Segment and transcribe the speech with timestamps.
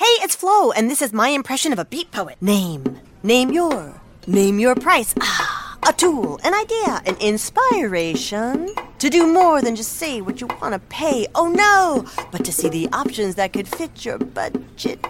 [0.00, 2.36] Hey, it's Flo, and this is my impression of a beat poet.
[2.40, 2.98] Name.
[3.22, 4.00] Name your.
[4.26, 5.14] Name your price.
[5.20, 8.74] Ah, a tool, an idea, an inspiration.
[9.00, 11.26] To do more than just say what you want to pay.
[11.34, 12.06] Oh no!
[12.30, 15.06] But to see the options that could fit your budget.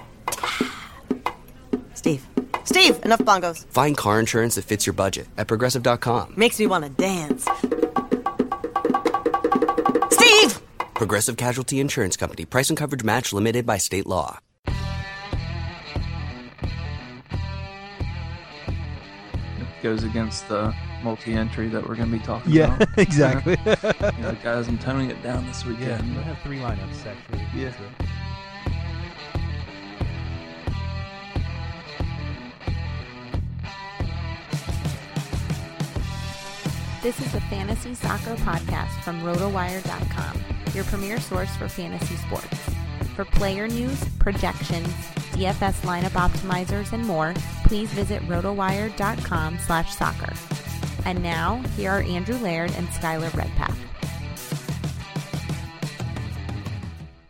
[1.94, 2.26] Steve.
[2.64, 3.66] Steve, enough bongos.
[3.66, 6.34] Find car insurance that fits your budget at progressive.com.
[6.36, 7.46] Makes me want to dance.
[10.10, 10.60] Steve!
[10.96, 12.44] Progressive Casualty Insurance Company.
[12.44, 14.40] Price and coverage match limited by state law.
[19.82, 22.88] Goes against the multi-entry that we're going to be talking Yeah, about.
[22.98, 23.56] exactly.
[23.64, 26.16] yeah, guys, I'm toning it down this Yeah, weekend.
[26.16, 27.46] we have three lineups actually.
[27.60, 27.72] Yeah.
[37.02, 42.58] This is the Fantasy Soccer Podcast from RotoWire.com, your premier source for fantasy sports.
[43.16, 44.92] For player news, projections,
[45.40, 47.32] DFS lineup optimizers, and more,
[47.64, 50.34] please visit RotoWire.com slash soccer.
[51.06, 53.78] And now, here are Andrew Laird and Skylar Redpath.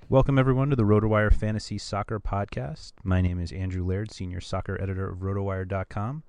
[0.09, 2.94] Welcome everyone to the RotoWire Fantasy Soccer Podcast.
[3.04, 6.25] My name is Andrew Laird, senior soccer editor of RotoWire.com.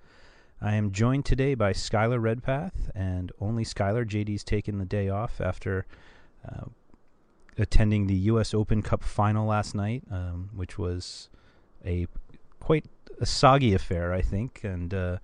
[0.62, 4.06] I am joined today by Skylar Redpath, and only Skylar.
[4.06, 5.88] JD's taken the day off after
[6.48, 6.66] uh,
[7.58, 8.54] attending the U.S.
[8.54, 11.30] Open Cup final last night, um, which was
[11.86, 12.08] a
[12.60, 12.86] quite
[13.20, 14.62] a soggy affair, I think.
[14.64, 15.18] And uh,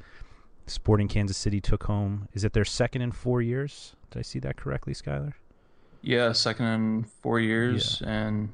[0.65, 2.27] Sporting Kansas City took home.
[2.33, 3.95] Is it their second in four years?
[4.12, 5.33] Did I see that correctly, Skylar?
[6.01, 8.50] Yeah, second in four years, and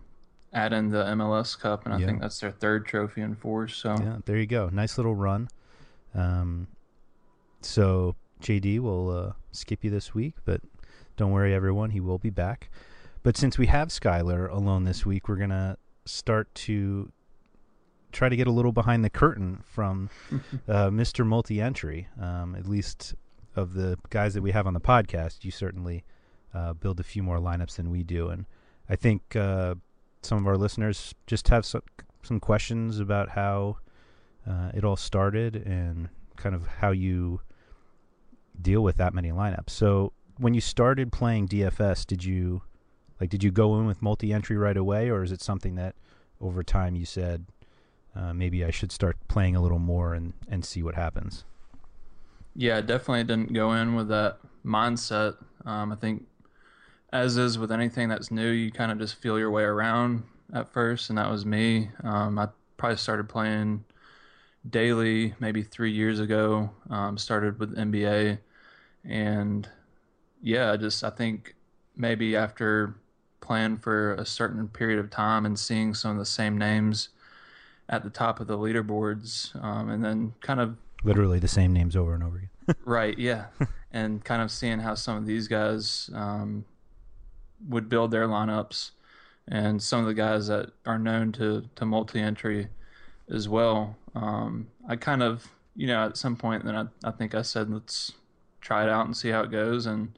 [0.53, 2.05] add in the MLS Cup, and I Yeah.
[2.05, 3.67] think that's their third trophy in four.
[3.67, 4.69] So Yeah, there you go.
[4.71, 5.49] Nice little run.
[6.15, 6.67] Um,
[7.61, 10.61] so JD will uh, skip you this week, but
[11.17, 11.91] don't worry, everyone.
[11.91, 12.69] He will be back.
[13.23, 17.11] But since we have Skylar alone this week, we're gonna start to
[18.13, 20.09] try to get a little behind the curtain from
[20.67, 21.25] uh, Mr.
[21.25, 22.07] Multi Entry.
[22.19, 23.15] Um, at least
[23.55, 26.03] of the guys that we have on the podcast, you certainly
[26.53, 28.45] uh, build a few more lineups than we do, and
[28.89, 29.75] I think uh,
[30.21, 31.81] some of our listeners just have some
[32.23, 33.77] some questions about how
[34.49, 36.07] uh, it all started and
[36.37, 37.41] kind of how you
[38.61, 39.71] deal with that many lineups.
[39.71, 42.61] So when you started playing DFS, did you
[43.19, 45.95] like did you go in with multi-entry right away, or is it something that
[46.41, 47.45] over time you said
[48.15, 51.45] uh, maybe I should start playing a little more and and see what happens?
[52.55, 55.35] Yeah, definitely didn't go in with that mindset.
[55.65, 56.23] Um, I think,
[57.11, 60.23] as is with anything that's new, you kind of just feel your way around
[60.53, 61.89] at first, and that was me.
[62.03, 63.85] Um, I probably started playing
[64.69, 66.71] daily maybe three years ago.
[66.89, 68.39] Um, started with NBA,
[69.05, 69.67] and
[70.41, 71.55] yeah, just I think
[71.95, 72.95] maybe after
[73.41, 77.09] playing for a certain period of time and seeing some of the same names
[77.93, 81.95] at the top of the leaderboards, um, and then kind of literally the same names
[81.95, 82.49] over and over again.
[82.85, 83.45] right, yeah,
[83.91, 86.65] and kind of seeing how some of these guys um,
[87.69, 88.91] would build their lineups,
[89.47, 92.67] and some of the guys that are known to to multi-entry
[93.29, 93.95] as well.
[94.15, 97.69] Um, I kind of, you know, at some point, then I, I think I said,
[97.69, 98.11] let's
[98.59, 100.17] try it out and see how it goes, and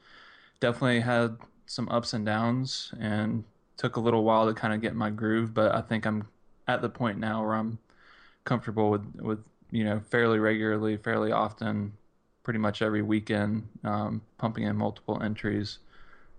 [0.62, 1.36] definitely had
[1.66, 3.44] some ups and downs, and
[3.76, 5.54] took a little while to kind of get my groove.
[5.54, 6.30] But I think I'm
[6.68, 7.78] at the point now where I'm
[8.44, 11.94] comfortable with with you know fairly regularly, fairly often,
[12.44, 15.80] pretty much every weekend, um, pumping in multiple entries.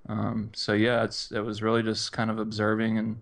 [0.09, 3.21] Um, so yeah, it's it was really just kind of observing and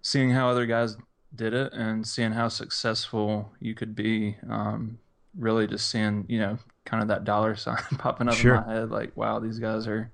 [0.00, 0.96] seeing how other guys
[1.34, 4.36] did it and seeing how successful you could be.
[4.48, 4.98] Um,
[5.36, 8.56] really, just seeing you know kind of that dollar sign popping up sure.
[8.56, 10.10] in my head, like wow, these guys are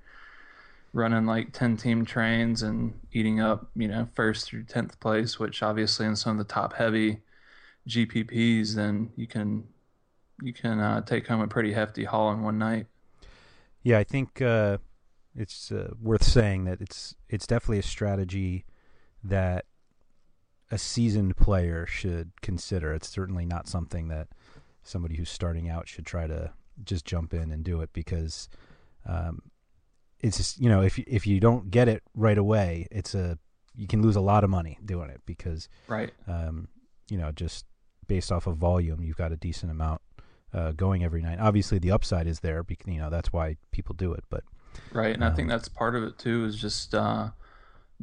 [0.99, 5.63] running like 10 team trains and eating up, you know, first through 10th place, which
[5.63, 7.21] obviously in some of the top heavy
[7.89, 9.65] GPPs, then you can,
[10.43, 12.87] you can uh, take home a pretty hefty haul in one night.
[13.83, 14.79] Yeah, I think uh,
[15.35, 18.67] it's uh, worth saying that it's it's definitely a strategy
[19.23, 19.67] that
[20.71, 22.93] a seasoned player should consider.
[22.93, 24.29] It's certainly not something that
[24.83, 26.53] somebody who's starting out should try to
[26.85, 28.49] just jump in and do it because
[29.07, 29.43] um,
[30.21, 33.39] it's just, you know if if you don't get it right away, it's a
[33.75, 36.69] you can lose a lot of money doing it because right um,
[37.09, 37.65] you know just
[38.09, 40.01] based off of volume, you've got a decent amount
[40.53, 41.39] uh, going every night.
[41.39, 44.25] Obviously, the upside is there because you know that's why people do it.
[44.31, 44.45] But
[44.93, 47.29] right, and um, I think um, that's part of it too is just uh,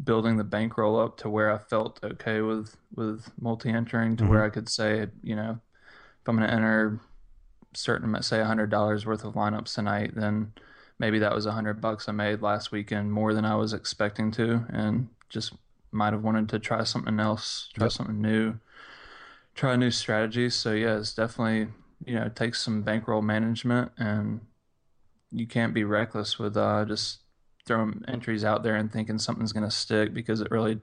[0.01, 4.31] building the bankroll up to where I felt okay with with multi entering to mm-hmm.
[4.31, 5.59] where I could say you know
[6.21, 6.99] if I'm going to enter
[7.73, 10.53] certain say a hundred dollars worth of lineups tonight, then
[10.99, 14.31] maybe that was a hundred bucks I made last weekend more than I was expecting
[14.31, 15.53] to, and just
[15.91, 17.91] might have wanted to try something else, try yep.
[17.91, 18.55] something new,
[19.55, 20.49] try a new strategy.
[20.49, 21.73] So yeah, it's definitely
[22.05, 24.41] you know it takes some bankroll management, and
[25.31, 27.19] you can't be reckless with uh, just
[27.65, 30.79] throwing entries out there and thinking something's going to stick because it really,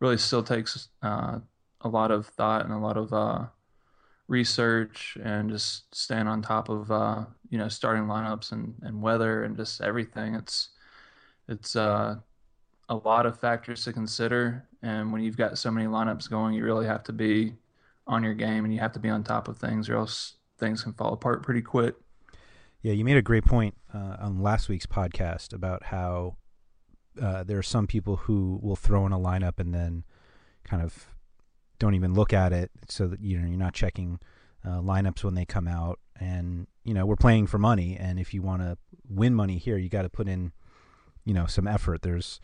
[0.00, 1.38] really still takes uh,
[1.82, 3.44] a lot of thought and a lot of uh,
[4.28, 9.44] research and just staying on top of uh, you know starting lineups and, and weather
[9.44, 10.34] and just everything.
[10.34, 10.70] It's
[11.48, 12.16] it's uh,
[12.88, 16.64] a lot of factors to consider, and when you've got so many lineups going, you
[16.64, 17.54] really have to be
[18.06, 20.82] on your game and you have to be on top of things, or else things
[20.82, 21.94] can fall apart pretty quick.
[22.82, 26.36] Yeah, you made a great point uh, on last week's podcast about how
[27.20, 30.04] uh, there are some people who will throw in a lineup and then
[30.64, 31.08] kind of
[31.78, 34.20] don't even look at it, so that you know you're not checking
[34.64, 35.98] uh, lineups when they come out.
[36.20, 38.76] And you know we're playing for money, and if you want to
[39.08, 40.52] win money here, you got to put in
[41.24, 42.02] you know some effort.
[42.02, 42.40] There's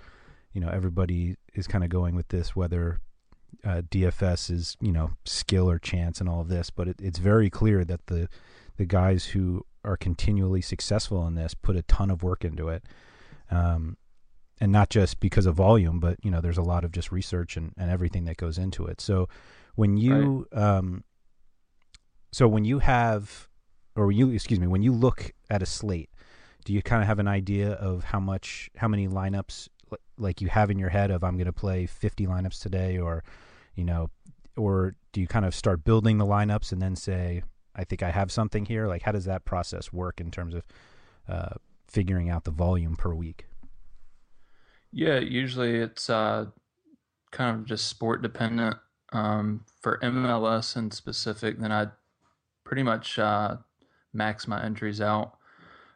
[0.52, 3.00] you know everybody is kind of going with this whether
[3.64, 7.18] uh, DFS is you know skill or chance and all of this, but it, it's
[7.18, 8.28] very clear that the
[8.76, 12.84] the guys who are continually successful in this put a ton of work into it.
[13.50, 13.96] Um,
[14.60, 17.56] and not just because of volume, but you know, there's a lot of just research
[17.56, 19.00] and, and everything that goes into it.
[19.00, 19.28] So
[19.74, 20.62] when you, right.
[20.62, 21.04] um,
[22.32, 23.48] so when you have,
[23.96, 26.10] or you, excuse me, when you look at a slate,
[26.64, 29.68] do you kind of have an idea of how much, how many lineups
[30.16, 33.22] like you have in your head of I'm going to play 50 lineups today, or,
[33.74, 34.10] you know,
[34.56, 37.42] or do you kind of start building the lineups and then say,
[37.74, 38.86] I think I have something here?
[38.86, 40.66] Like, how does that process work in terms of
[41.28, 41.54] uh,
[41.88, 43.46] figuring out the volume per week?
[44.94, 46.46] Yeah, usually it's uh,
[47.32, 48.76] kind of just sport dependent.
[49.12, 51.88] Um, for MLS in specific, then I
[52.62, 53.56] pretty much uh,
[54.12, 55.36] max my entries out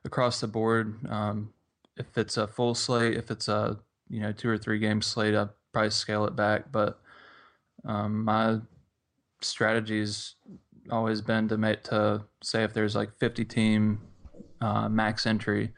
[0.05, 0.97] across the board.
[1.09, 1.53] Um,
[1.97, 3.79] if it's a full slate, if it's a
[4.09, 6.73] you know two or three game slate, I probably scale it back.
[6.73, 7.01] But
[7.85, 8.59] um, my
[9.41, 10.35] strategy's
[10.91, 14.01] always been to make to say if there's like 50 team
[14.61, 15.73] uh, max entry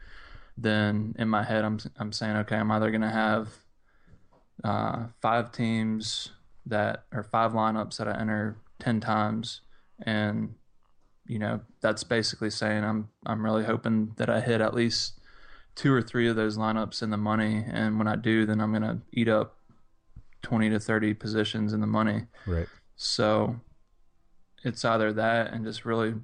[0.63, 3.49] then in my head I'm I'm saying okay, I'm either gonna have
[4.63, 6.31] uh, five teams
[6.67, 9.63] that or five lineups that I enter ten times,
[10.03, 10.55] and
[11.27, 15.21] you know that's basically saying I'm I'm really hoping that I hit at least
[15.75, 18.73] two or three of those lineups in the money, and when I do, then I'm
[18.73, 19.57] gonna eat up
[20.43, 22.27] twenty to thirty positions in the money.
[22.47, 22.69] Right.
[22.97, 23.61] So
[24.63, 26.15] it's either that and just really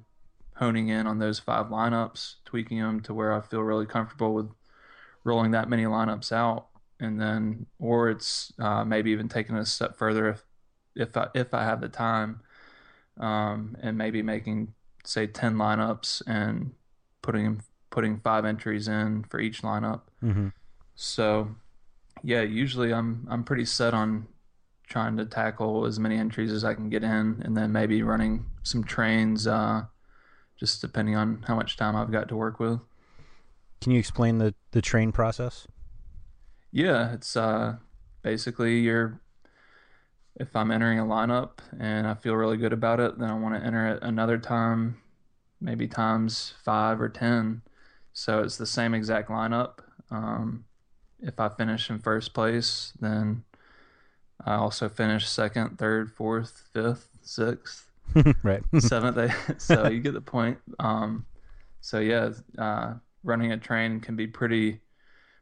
[0.57, 4.49] honing in on those five lineups, tweaking them to where I feel really comfortable with
[5.23, 6.67] rolling that many lineups out,
[6.99, 10.43] and then or it's uh, maybe even taking it a step further if
[10.95, 12.41] if I if I have the time,
[13.19, 14.73] um, and maybe making
[15.03, 16.71] say ten lineups and
[17.21, 20.01] putting putting five entries in for each lineup.
[20.23, 20.49] Mm-hmm.
[20.95, 21.55] So
[22.23, 24.27] yeah, usually I'm I'm pretty set on
[24.87, 28.45] trying to tackle as many entries as I can get in, and then maybe running
[28.63, 29.83] some trains, uh,
[30.59, 32.79] just depending on how much time I've got to work with.
[33.81, 35.67] Can you explain the the train process?
[36.71, 37.77] Yeah, it's uh,
[38.21, 39.21] basically you're.
[40.39, 43.55] If I'm entering a lineup and I feel really good about it, then I want
[43.55, 45.01] to enter it another time,
[45.59, 47.63] maybe times five or ten.
[48.13, 49.79] So it's the same exact lineup.
[50.11, 50.65] Um,
[51.19, 53.45] if I finish in first place, then
[54.45, 57.86] I also finish second, third, fourth, fifth, sixth,
[58.43, 59.17] right, seventh.
[59.17, 59.61] Eighth.
[59.61, 60.57] so you get the point.
[60.79, 61.25] Um,
[61.81, 64.81] so yeah, uh, running a train can be pretty,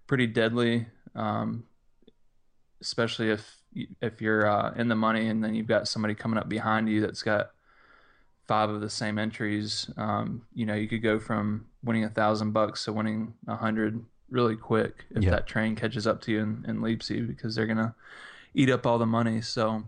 [0.08, 1.64] pretty deadly, um,
[2.82, 3.58] especially if
[4.02, 7.02] if you're uh, in the money and then you've got somebody coming up behind you
[7.02, 7.52] that's got
[8.48, 9.90] five of the same entries.
[9.98, 14.04] Um, you know, you could go from winning a thousand bucks to winning a hundred
[14.30, 15.32] really quick if Yeah.
[15.32, 17.96] that train catches up to you and, and leaps you because they're gonna
[18.54, 19.42] eat up all the money.
[19.42, 19.84] So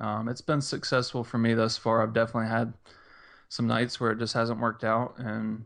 [0.00, 2.02] um, it's been successful for me thus far.
[2.02, 2.72] I've definitely had
[3.48, 5.64] some nights where it just hasn't worked out and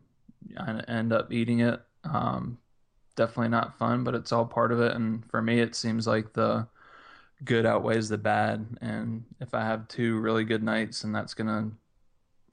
[0.56, 1.80] I end up eating it.
[2.04, 2.58] Um,
[3.16, 4.94] definitely not fun, but it's all part of it.
[4.94, 6.66] And for me, it seems like the
[7.44, 8.66] good outweighs the bad.
[8.80, 11.70] And if I have two really good nights, and that's gonna,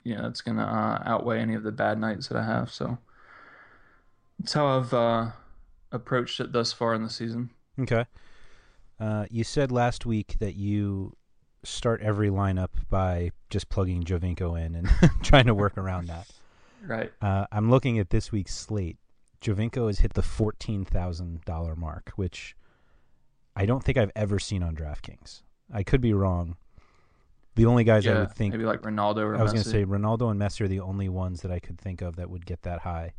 [0.03, 2.71] you know, it's gonna uh, outweigh any of the bad nights that I have.
[2.71, 2.97] So
[4.39, 5.31] that's how I've uh,
[5.91, 7.49] approached it thus far in the season.
[7.79, 8.05] Okay.
[8.99, 11.15] Uh, you said last week that you
[11.67, 14.89] start every lineup by just plugging Giovinco in and
[15.23, 16.27] trying to work around that.
[16.85, 17.11] Right.
[17.21, 18.97] Uh, I'm looking at this week's slate.
[19.41, 22.55] Giovinco has hit the fourteen thousand dollar mark, which
[23.55, 25.41] I don't think I've ever seen on DraftKings.
[25.73, 26.55] I could be wrong.
[27.55, 29.83] The only guys I would think maybe like Ronaldo or I was going to say
[29.85, 32.61] Ronaldo and Messi are the only ones that I could think of that would get
[32.61, 33.13] that high,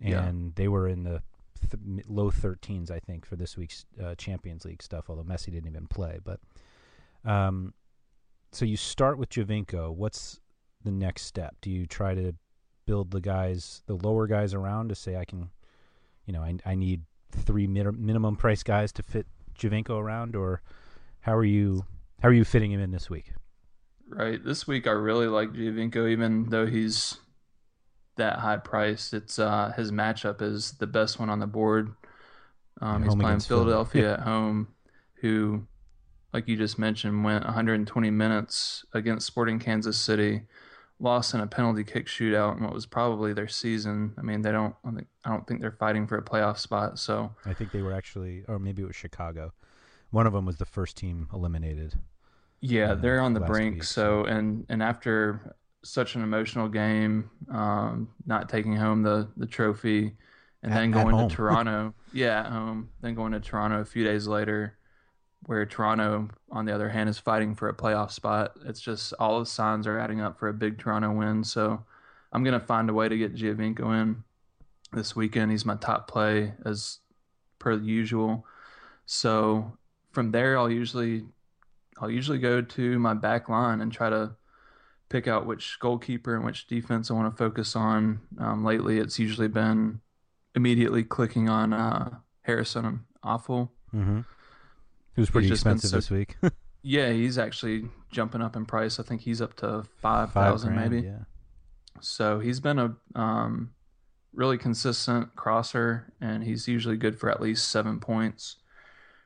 [0.00, 0.10] and
[0.46, 0.50] Yeah.
[0.56, 1.22] they were in the
[1.70, 5.10] th- low 13s, I think, for this week's uh, Champions League stuff.
[5.10, 6.40] Although Messi didn't even play, but
[7.24, 7.74] um,
[8.54, 9.94] so you start with Giovinco.
[9.94, 10.40] What's
[10.82, 11.56] the next step?
[11.60, 12.34] Do you try to
[12.86, 15.50] build the guys, the lower guys around to say I can,
[16.26, 19.26] you know, I I need three min- minimum price guys to fit
[19.58, 20.62] Giovinco around, or
[21.20, 21.84] how are you
[22.20, 23.32] how are you fitting him in this week?
[24.08, 24.44] Right.
[24.44, 27.18] This week I really like Giovinco, even though he's
[28.16, 29.14] that high priced.
[29.14, 31.94] It's uh his matchup is the best one on the board.
[32.80, 33.40] Um, he's playing.
[33.40, 34.68] Philadelphia at home,
[35.20, 35.66] who,
[36.34, 40.42] like you just mentioned, went 120 minutes against Sporting Kansas City,
[40.98, 44.12] lost in a penalty kick shootout in what was probably their season.
[44.18, 44.74] I mean, they don't.
[45.24, 46.98] I don't think they're fighting for a playoff spot.
[46.98, 49.52] So I think they were actually, or maybe it was Chicago.
[50.10, 51.94] One of them was the first team eliminated.
[52.60, 53.74] Yeah, uh, they're on the brink.
[53.76, 59.46] week, so and and after such an emotional game, um, not taking home the the
[59.46, 60.16] trophy,
[60.64, 61.94] and At- then going to Toronto.
[62.12, 62.88] yeah, at home.
[63.02, 64.78] Then going to Toronto a few days later,
[65.46, 68.52] where Toronto, on the other hand, is fighting for a playoff spot.
[68.64, 71.44] It's just all the signs are adding up for a big Toronto win.
[71.44, 71.84] So
[72.32, 74.24] I'm gonna find a way to get Giovinco in
[74.92, 75.50] this weekend.
[75.50, 76.98] He's my top play as
[77.58, 78.46] per usual.
[79.06, 79.76] So
[80.12, 81.24] from there, I'll usually
[81.98, 84.32] I'll usually go to my back line and try to
[85.08, 88.20] pick out which goalkeeper and which defense I want to focus on.
[88.38, 90.00] Um, lately, it's usually been
[90.54, 93.70] immediately clicking on uh, Harrison Afful.
[93.94, 94.20] Mm-hmm.
[95.16, 96.36] It was pretty He's just been expensive so- this week.
[96.86, 99.00] Yeah, he's actually jumping up in price.
[99.00, 101.00] I think he's up to Five thousand maybe.
[101.00, 101.20] Yeah.
[102.02, 103.70] So he's been a um,
[104.34, 108.56] really consistent crosser, and he's usually good for at least seven points,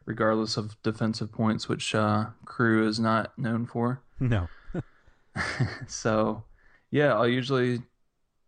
[0.05, 4.03] regardless of defensive points, which uh, Crew is not known for.
[4.21, 4.49] No.
[5.89, 6.45] so,
[6.91, 7.83] yeah, I'll usually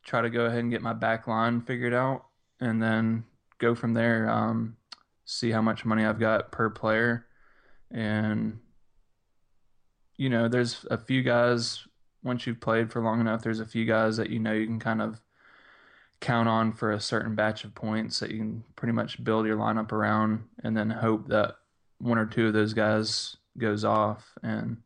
[0.04, 2.26] try to go ahead and get my back line figured out,
[2.61, 3.25] and then
[3.59, 4.30] go from there.
[4.30, 4.76] Um,
[5.25, 7.26] see how much money I've got per player,
[7.90, 8.59] and
[10.16, 11.87] you know, there's a few guys.
[12.23, 14.78] Once you've played for long enough, there's a few guys that you know you can
[14.78, 15.20] kind of
[16.20, 19.56] count on for a certain batch of points that you can pretty much build your
[19.56, 21.54] lineup around and then hope that
[21.99, 24.76] one or two of those guys goes off and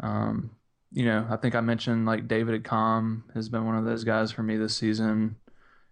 [0.00, 0.50] um
[0.90, 4.32] you know i think i mentioned like david Accam has been one of those guys
[4.32, 5.36] for me this season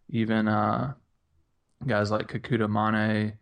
[0.08, 0.94] even uh
[1.86, 3.34] guys like Kekuta Manneh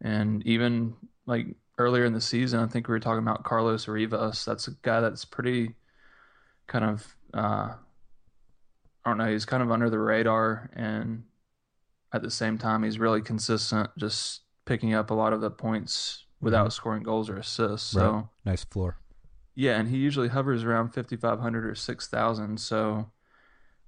[0.00, 0.94] and even
[1.26, 1.46] like
[1.82, 5.00] earlier in the season i think we were talking about carlos rivas that's a guy
[5.00, 5.74] that's pretty
[6.66, 7.74] kind of uh
[9.04, 11.24] I don't know, he's kind of under the radar and
[12.12, 16.24] at the same time he's really consistent, just picking up a lot of the points
[16.40, 16.72] without mm-hmm.
[16.72, 17.90] scoring goals or assists.
[17.90, 18.24] So right.
[18.44, 18.98] nice floor.
[19.54, 22.58] Yeah, and he usually hovers around 5500 or 6000.
[22.58, 23.10] So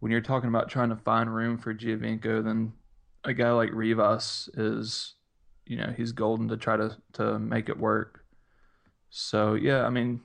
[0.01, 2.73] when you're talking about trying to find room for Giovinco, then
[3.23, 5.14] a guy like Rivas is
[5.67, 8.25] you know, he's golden to try to to make it work.
[9.11, 10.21] So yeah, I mean,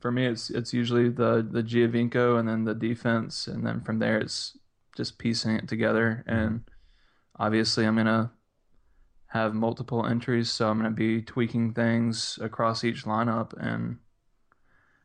[0.00, 3.98] for me, it's it's usually the the Giovinco and then the defense, and then from
[3.98, 4.58] there it's
[4.96, 6.24] just piecing it together.
[6.28, 6.38] Mm-hmm.
[6.38, 6.64] And
[7.38, 8.32] obviously, I'm gonna
[9.28, 13.54] have multiple entries, so I'm gonna be tweaking things across each lineup.
[13.58, 13.98] And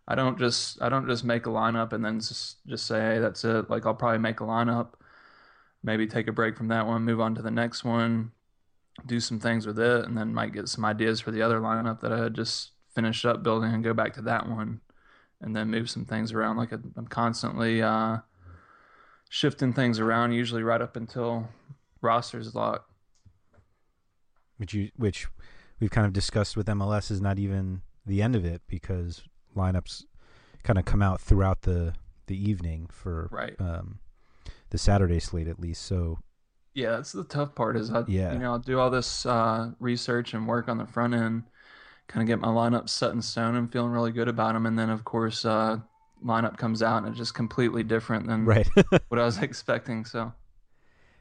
[0.08, 3.20] I don't just I don't just make a lineup and then just just say, hey,
[3.20, 3.70] that's it.
[3.70, 4.94] Like I'll probably make a lineup,
[5.84, 8.32] maybe take a break from that one, move on to the next one,
[9.06, 12.02] do some things with it, and then might get some ideas for the other lineup
[12.02, 14.82] that I had just finished up building and go back to that one
[15.42, 16.58] and then move some things around.
[16.58, 18.18] Like I'm constantly uh,
[19.30, 21.50] shifting things around, usually right up until
[22.02, 22.90] rosters locked.
[24.58, 25.28] Which you, which
[25.80, 29.24] we've kind of discussed with MLS is not even the end of it because
[29.56, 30.06] lineups
[30.64, 31.94] kind of come out throughout the
[32.26, 33.56] the evening for right.
[33.60, 34.00] um,
[34.70, 35.84] the Saturday slate at least.
[35.84, 36.20] So
[36.78, 37.76] yeah, that's the tough part.
[37.76, 38.34] Is I yeah.
[38.34, 41.44] you know I'll do all this uh, research and work on the front end
[42.08, 44.66] kind of get my lineup set in stone and feeling really good about them.
[44.66, 45.78] And then, of course, uh,
[46.26, 48.68] lineup comes out and it's just completely different than right.
[49.10, 50.06] what I was expecting.
[50.06, 50.34] So,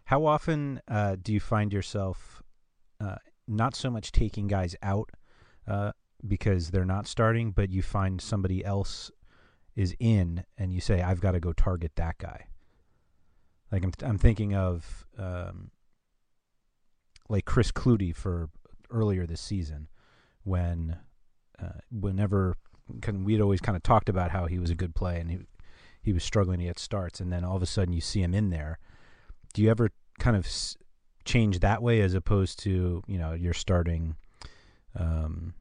[0.04, 2.42] how often uh, do you find yourself
[3.00, 3.16] uh,
[3.48, 5.10] not so much taking guys out
[5.66, 5.92] uh,
[6.26, 9.10] because they're not starting, but you find somebody else
[9.74, 12.46] is in and you say, "I've got to go target that guy."
[13.70, 15.70] Like I'm, I'm thinking of um,
[17.28, 18.48] like Chris Klute for
[18.90, 19.88] earlier this season
[20.44, 20.98] when
[21.60, 22.56] uh, whenever
[23.12, 25.38] we'd always kind of talked about how he was a good play and he
[26.02, 28.32] he was struggling to get starts, and then all of a sudden you see him
[28.32, 28.78] in there.
[29.54, 30.76] Do you ever kind of s-
[31.24, 34.14] change that way as opposed to you know you're starting?
[34.94, 35.52] Um,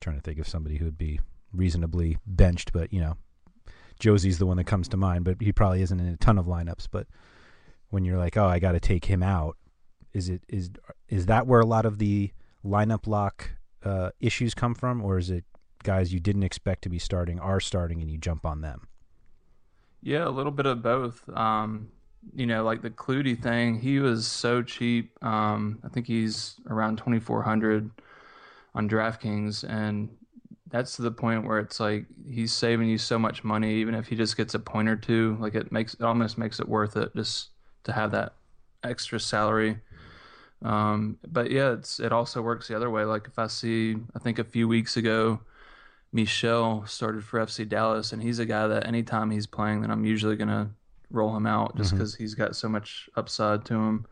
[0.00, 1.20] trying to think of somebody who would be
[1.52, 3.16] reasonably benched, but you know,
[3.98, 6.46] Jozy's the one that comes to mind, but he probably isn't in a ton of
[6.46, 6.88] lineups.
[6.90, 7.06] But
[7.90, 9.56] when you're like, oh, I got to take him out,
[10.12, 10.70] is it is
[11.08, 12.32] is that where a lot of the
[12.64, 13.50] lineup lock
[13.84, 15.44] uh, issues come from, or is it
[15.82, 18.88] guys you didn't expect to be starting are starting and you jump on them?
[20.02, 21.28] Yeah, a little bit of both.
[21.34, 21.88] Um,
[22.34, 25.12] you know, like the Klute thing, he was so cheap.
[25.24, 27.90] Um, I think he's around twenty four hundred
[28.74, 30.10] on DraftKings, and
[30.68, 34.06] that's to the point where it's like he's saving you so much money, even if
[34.06, 35.36] he just gets a point or two.
[35.40, 37.50] Like it makes it almost makes it worth it just
[37.84, 38.34] to have that
[38.82, 39.78] extra salary
[40.62, 43.04] um, but yeah, it's it also works the other way.
[43.04, 45.40] Like if I see, I think a few weeks ago,
[46.12, 50.04] Michel started for FC Dallas, and he's a guy that anytime he's playing, then I'm
[50.04, 50.70] usually gonna
[51.10, 52.22] roll him out just because mm-hmm.
[52.22, 54.06] he's got so much upside to him.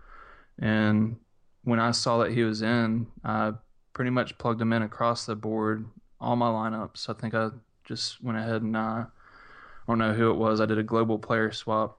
[0.59, 1.17] And
[1.65, 3.53] when I saw that he was in, I
[3.93, 5.87] pretty much plugged him in across the board,
[6.21, 7.09] all my lineups.
[7.09, 7.51] I think I
[7.85, 9.07] just went ahead and uh, I
[9.87, 10.61] don't know who it was.
[10.61, 11.99] I did a global player swap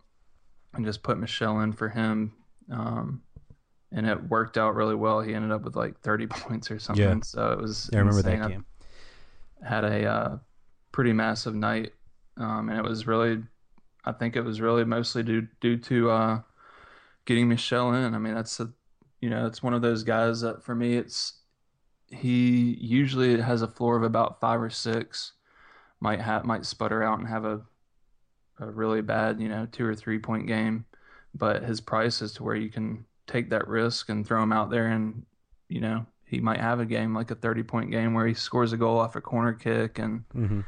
[0.74, 2.34] and just put Michel in for him.
[2.72, 3.22] Um,
[3.92, 5.22] and it worked out really well.
[5.22, 7.04] He ended up with like 30 points or something.
[7.04, 7.20] Yeah.
[7.24, 7.90] So it was.
[7.92, 8.40] Yeah, I remember insane.
[8.40, 8.66] that game.
[9.64, 10.38] I had a uh,
[10.92, 11.94] pretty massive night,
[12.38, 13.44] um, and it was really,
[14.06, 16.42] I think it was really mostly due due to uh,
[17.26, 18.14] getting Michel in.
[18.14, 18.72] I mean, that's a,
[19.20, 21.40] you know, it's one of those guys that for me, it's
[22.08, 25.34] he usually has a floor of about five or six.
[26.00, 27.62] Might have might sputter out and have a
[28.60, 30.86] a really bad, you know, two or three point game,
[31.34, 34.72] but his price is to where you can take that risk and throw him out
[34.72, 35.24] there and
[35.68, 38.74] you know he might have a game like a 30 point game where he scores
[38.74, 40.62] a goal off a corner kick and mm-hmm.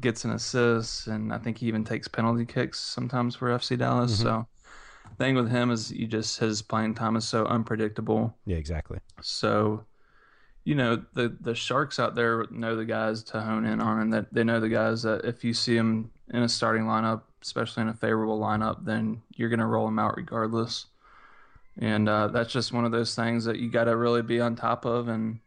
[0.00, 4.14] gets an assist and i think he even takes penalty kicks sometimes for fc dallas
[4.14, 4.22] mm-hmm.
[4.22, 4.46] so
[5.10, 8.98] the thing with him is you just his playing time is so unpredictable yeah exactly
[9.20, 9.84] so
[10.64, 14.12] you know the the sharks out there know the guys to hone in on and
[14.12, 17.82] that they know the guys that if you see them in a starting lineup especially
[17.82, 20.86] in a favorable lineup then you're going to roll them out regardless.
[21.78, 24.56] And uh, that's just one of those things that you got to really be on
[24.56, 25.38] top of and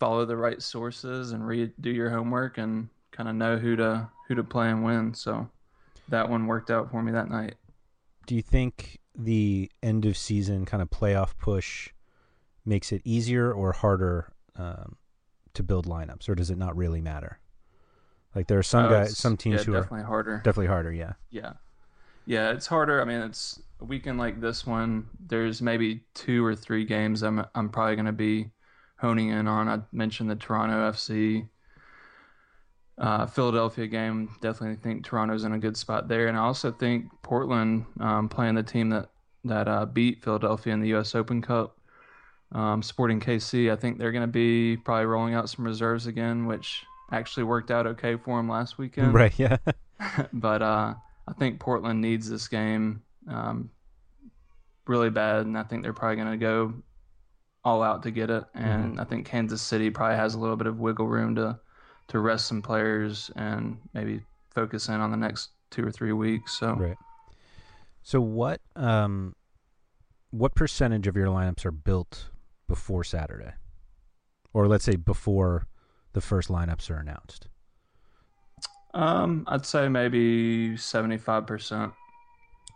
[0.00, 4.08] follow the right sources and read do your homework and kind of know who to
[4.26, 5.48] who to play and when so
[6.08, 7.54] that one worked out for me that night.
[8.26, 11.90] Do you think the end of season kind of playoff push
[12.64, 14.96] makes it easier or harder um,
[15.52, 17.38] to build lineups, or does it not really matter?
[18.34, 20.36] Like there are some Oh, guys, some teams yeah, who definitely are harder.
[20.38, 21.12] Definitely harder, yeah.
[21.30, 21.52] Yeah.
[22.26, 23.00] Yeah, it's harder.
[23.00, 25.08] I mean, it's a weekend like this one.
[25.26, 28.50] There's maybe two or three games I'm I'm probably going to be
[28.98, 29.68] honing in on.
[29.68, 31.48] I mentioned the Toronto FC
[32.98, 34.30] uh, Philadelphia game.
[34.40, 38.54] Definitely think Toronto's in a good spot there, and I also think Portland um, playing
[38.54, 39.10] the team that
[39.44, 41.14] that uh, beat Philadelphia in the U.S.
[41.14, 41.78] Open Cup.
[42.52, 46.46] Um, Sporting KC, I think they're going to be probably rolling out some reserves again,
[46.46, 49.14] which actually worked out okay for him last weekend.
[49.14, 49.56] Right, yeah.
[50.32, 50.94] but uh,
[51.28, 53.70] I think Portland needs this game um,
[54.86, 56.74] really bad, and I think they're probably going to go
[57.64, 58.44] all out to get it.
[58.54, 61.58] And I think Kansas City probably has a little bit of wiggle room to
[62.08, 66.58] to rest some players and maybe focus in on the next two or three weeks.
[66.58, 66.98] So Right.
[68.02, 69.34] So what um
[70.30, 72.28] what percentage of your lineups are built
[72.68, 73.54] before Saturday?
[74.52, 75.66] Or let's say before
[76.14, 77.48] the first lineups are announced.
[78.94, 81.92] Um, I'd say maybe seventy-five percent.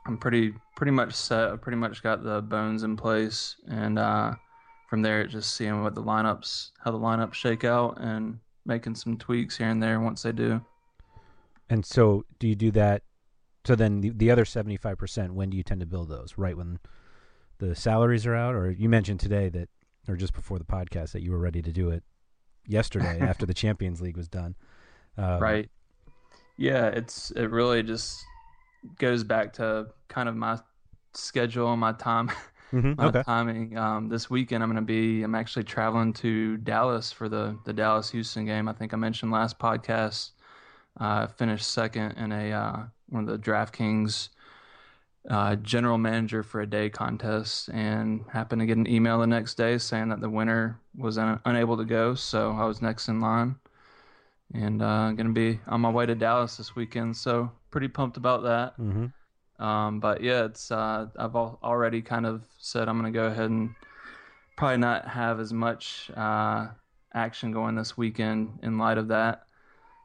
[0.07, 1.51] I'm pretty pretty much set.
[1.51, 4.35] I pretty much got the bones in place, and uh,
[4.89, 9.17] from there, just seeing what the lineups, how the lineups shake out, and making some
[9.17, 10.61] tweaks here and there once they do.
[11.71, 13.03] And so do you do that
[13.69, 16.39] so then the, the other 75% when do you tend to build those?
[16.39, 16.79] Right when
[17.59, 19.69] the salaries are out or you mentioned today that
[20.09, 22.03] or just before the podcast that you were ready to do it
[22.69, 24.55] yesterday after the Champions League was done.
[25.17, 25.69] Um, right.
[26.57, 28.23] Yeah, it's it really just
[28.99, 30.59] goes back to kind of my
[31.15, 32.31] schedule, and my time,
[32.73, 33.23] Mhm, my okay.
[33.23, 33.77] timing.
[33.79, 35.23] Um, this weekend, I'm going to be.
[35.23, 38.69] I'm actually traveling to Dallas for the the Dallas Houston game.
[38.69, 40.33] I think I mentioned last podcast.
[41.01, 44.31] Uh, finished second in a uh, one of the DraftKings
[45.29, 49.57] uh, general manager for a day contest, and happened to get an email the next
[49.57, 52.15] day saying that the winner was un- unable to go.
[52.15, 53.57] So I was next in line,
[54.55, 57.17] and uh, going to be on my way to Dallas this weekend.
[57.17, 58.79] So pretty pumped about that.
[58.79, 59.63] Mm-hmm.
[59.63, 63.51] Um, but yeah, it's uh, I've al- already kind of said I'm gonna go ahead
[63.51, 63.75] and
[64.57, 66.69] probably not have as much uh,
[67.13, 69.43] action going this weekend in light of that.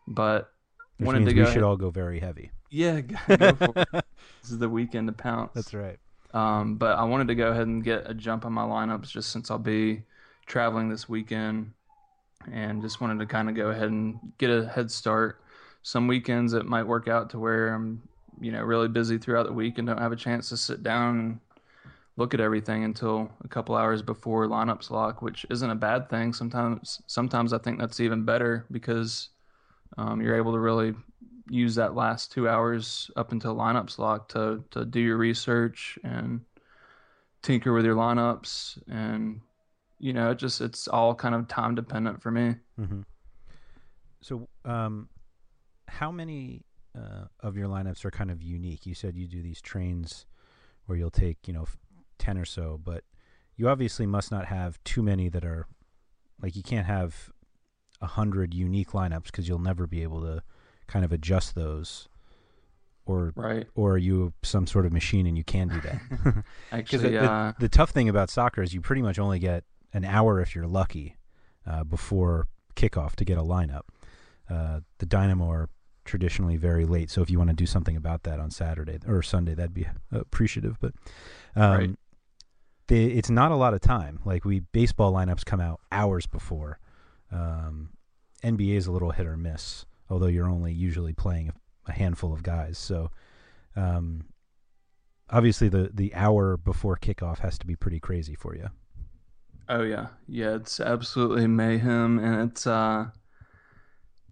[0.08, 0.52] But
[0.98, 2.50] Which wanted to we should ahead- all go very heavy.
[2.74, 3.16] Yeah, go,
[3.54, 4.06] for it.
[4.42, 5.52] This is the weekend to pounce.
[5.54, 6.00] That's right.
[6.34, 9.32] Um, but I wanted to go ahead and get a jump on my lineups just
[9.32, 10.02] since I'll be
[10.48, 11.72] traveling this weekend,
[12.52, 15.44] and just wanted to kind of go ahead and get a head start.
[15.84, 18.02] Some weekends it might work out to where I'm,
[18.42, 21.20] you know, really busy throughout the week and don't have a chance to sit down
[21.20, 21.40] and
[22.18, 26.34] look at everything until a couple hours before lineups lock, which isn't a bad thing.
[26.34, 29.30] Sometimes, sometimes I think that's even better because
[29.98, 30.96] um, you're able to really
[31.50, 36.42] use that last two hours up until lineups lock to to do your research and
[37.42, 39.42] tinker with your lineups and
[40.00, 43.02] you know it just it's all kind of time dependent for me Mm-hmm.
[44.22, 45.10] So, um,
[45.88, 46.64] how many
[46.98, 48.86] uh, of your lineups are kind of unique?
[48.86, 50.26] You said you do these trains
[50.86, 51.66] where you'll take, you know,
[52.20, 53.04] 10 or so, but
[53.58, 55.68] you obviously must not have too many that are
[56.42, 57.32] like you can't have
[58.02, 60.42] a hundred unique lineups because you'll never be able to
[60.88, 62.08] kind of adjust those.
[63.06, 63.68] Or, Right.
[63.76, 66.44] or are you some sort of machine and you can do that.
[66.72, 69.66] Actually, the, the- uh, the tough thing about soccer is you pretty much only get
[69.92, 71.18] an hour if you're lucky
[71.68, 73.82] uh, before kickoff to get a lineup.
[74.50, 75.70] Uh, the Dynamo are
[76.06, 79.22] traditionally very late, so if you want to do something about that on Saturday or
[79.22, 80.78] Sunday, that'd be appreciative.
[80.80, 80.94] But
[81.58, 81.96] um, Right.
[82.88, 84.20] the, it's not a lot of time.
[84.24, 86.80] Like we baseball lineups come out hours before.
[87.32, 87.90] Um,
[88.44, 91.52] NBA is a little hit or miss, although you're only usually playing
[91.88, 92.78] a, handful of guys.
[92.78, 93.10] So
[93.76, 94.26] um,
[95.30, 98.70] obviously the the hour before kickoff has to be pretty crazy for you.
[99.68, 103.08] Oh yeah, yeah, it's absolutely mayhem, and it's uh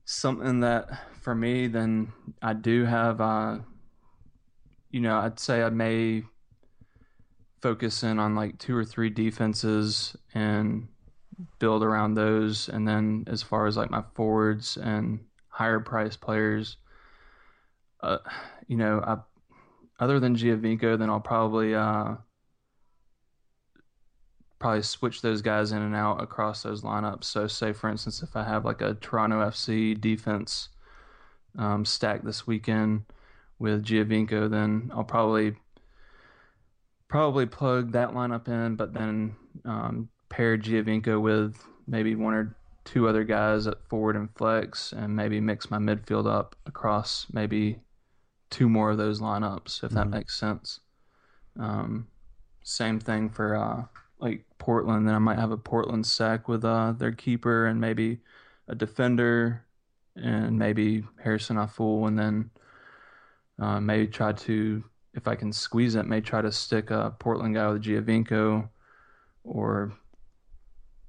[0.05, 0.87] something that
[1.19, 3.57] for me, then I do have uh,
[4.91, 6.23] you know, I'd say I may
[7.61, 10.87] focus in on like two or three defenses and
[11.57, 15.21] build around those, and then as far as like my forwards and
[15.61, 16.77] higher price players,
[18.01, 18.17] uh,
[18.67, 19.17] you know, I
[20.03, 22.15] other than Giovinco, then I'll probably uh
[24.57, 27.25] probably switch those guys in and out across those lineups.
[27.25, 30.69] So, say for instance, if I have like a Toronto FC defense
[31.59, 33.03] um, stack this weekend
[33.59, 35.55] with Giovinco, then I'll probably
[37.07, 41.55] probably plug that lineup in, but then um, pair Giovinco with
[41.87, 46.25] maybe one or two other guys at forward and flex, and maybe mix my midfield
[46.25, 47.79] up across maybe
[48.49, 50.11] two more of those lineups, if that Mhm.
[50.11, 50.79] makes sense.
[51.57, 52.07] Um,
[52.63, 53.85] same thing for uh,
[54.19, 55.07] like Portland.
[55.07, 58.21] Then I might have a Portland sack with uh, their keeper and maybe
[58.67, 59.65] a defender
[60.15, 62.51] and maybe Harrison Afful, and then
[63.59, 67.55] uh, maybe try to, if I can squeeze it, may try to stick a Portland
[67.55, 68.69] guy with Giovinco
[69.43, 69.93] or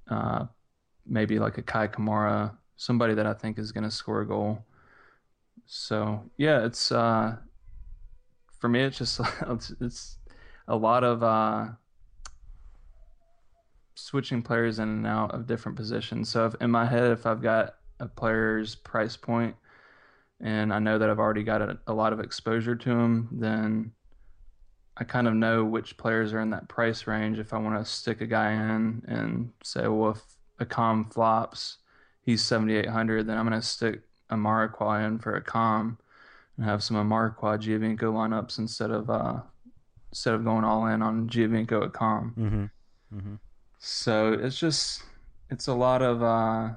[0.08, 0.46] uh,
[1.06, 4.64] maybe like a Kei Kamara, somebody that I think is going to score a goal.
[5.66, 7.36] So yeah, it's uh,
[8.58, 8.80] for me.
[8.80, 10.18] It's just it's, it's
[10.68, 11.66] a lot of uh,
[13.94, 16.28] switching players in and out of different positions.
[16.28, 19.54] So if, in my head, if I've got a player's price point
[20.40, 23.92] and I know that I've already got a, a lot of exposure to him, then
[24.96, 27.38] I kind of know which players are in that price range.
[27.38, 30.22] If I want to stick a guy in and say, well, if
[30.64, 31.78] Accam flops,
[32.22, 35.96] he's 7,800, then I'm going to stick Amarikwa in for Accam
[36.56, 39.40] and have some Amarikwa Giovinco lineups instead of uh,
[40.10, 42.34] instead of going all in on Giovinco Accam.
[42.34, 42.64] Mm-hmm.
[43.16, 43.34] Mm-hmm.
[43.78, 45.02] So it's just
[45.50, 46.70] it's a lot of uh,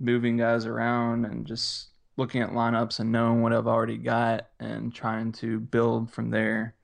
[0.00, 4.94] moving guys around and just looking at lineups and knowing what I've already got and
[4.94, 6.74] trying to build from there.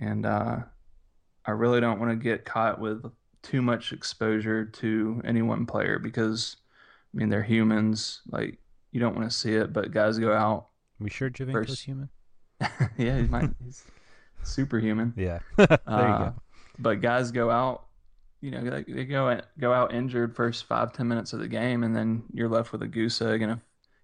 [0.00, 0.58] And uh,
[1.44, 3.04] I really don't want to get caught with
[3.46, 6.56] too much exposure to any one player because
[7.14, 8.22] I mean they're humans.
[8.30, 8.58] Like
[8.92, 10.68] you don't want to see it, but guys go out.
[10.98, 11.84] We sure Giovinco's first...
[11.84, 12.08] human?
[12.98, 13.50] yeah, he might.
[13.64, 13.84] He's
[14.42, 15.14] superhuman.
[15.16, 16.34] Yeah, there you uh, go.
[16.78, 17.86] But guys go out
[18.40, 21.82] you know, they, they go go out injured first five ten minutes of the game,
[21.82, 23.42] and then you're left with a goose egg.
[23.42, 23.58] And if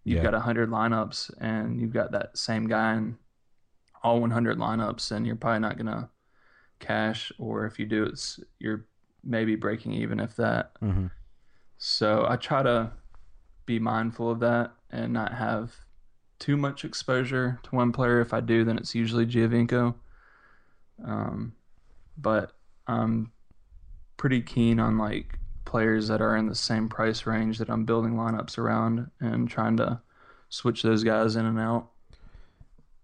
[0.04, 0.30] you've yeah.
[0.30, 3.18] got hundred lineups and you've got that same guy in
[4.02, 6.10] all 100 lineups, and you're probably not gonna
[6.80, 7.30] cash.
[7.38, 8.86] Or if you do, it's you're
[9.24, 10.72] maybe breaking even if that.
[10.80, 11.06] Mm-hmm.
[11.78, 12.92] So I try to
[13.66, 15.74] be mindful of that and not have
[16.38, 18.20] too much exposure to one player.
[18.20, 19.94] If I do, then it's usually Giovinco.
[21.04, 21.54] Um,
[22.16, 22.52] but
[22.86, 23.32] I'm
[24.16, 28.14] pretty keen on like players that are in the same price range that I'm building
[28.14, 30.00] lineups around and trying to
[30.48, 31.88] switch those guys in and out.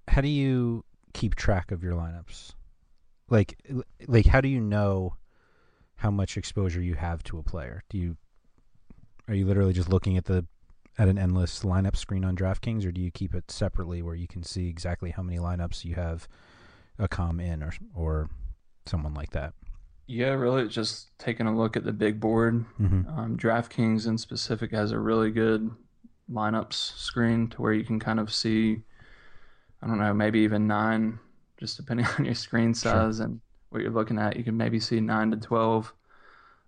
[0.07, 2.53] How do you keep track of your lineups?
[3.31, 3.59] Like
[4.07, 5.15] like how do you know
[5.99, 7.85] how much exposure you have to a player?
[7.91, 8.17] Do you
[9.29, 10.47] are you literally just looking at the
[10.97, 14.27] at an endless lineup screen on DraftKings or do you keep it separately where you
[14.27, 16.27] can see exactly how many lineups you have
[16.99, 18.31] Accam in or or
[18.87, 19.55] someone like that?
[20.07, 22.65] Yeah, really, just taking a look at the big board.
[22.81, 23.09] Mm-hmm.
[23.09, 25.71] Um, DraftKings in specific has a really good
[26.33, 28.83] lineups screen to where you can kind of see,
[29.83, 31.19] I don't know, maybe even nine,
[31.59, 33.27] just depending on your screen size sure.
[33.27, 34.37] and what you're looking at.
[34.37, 35.93] You can maybe see nine to 12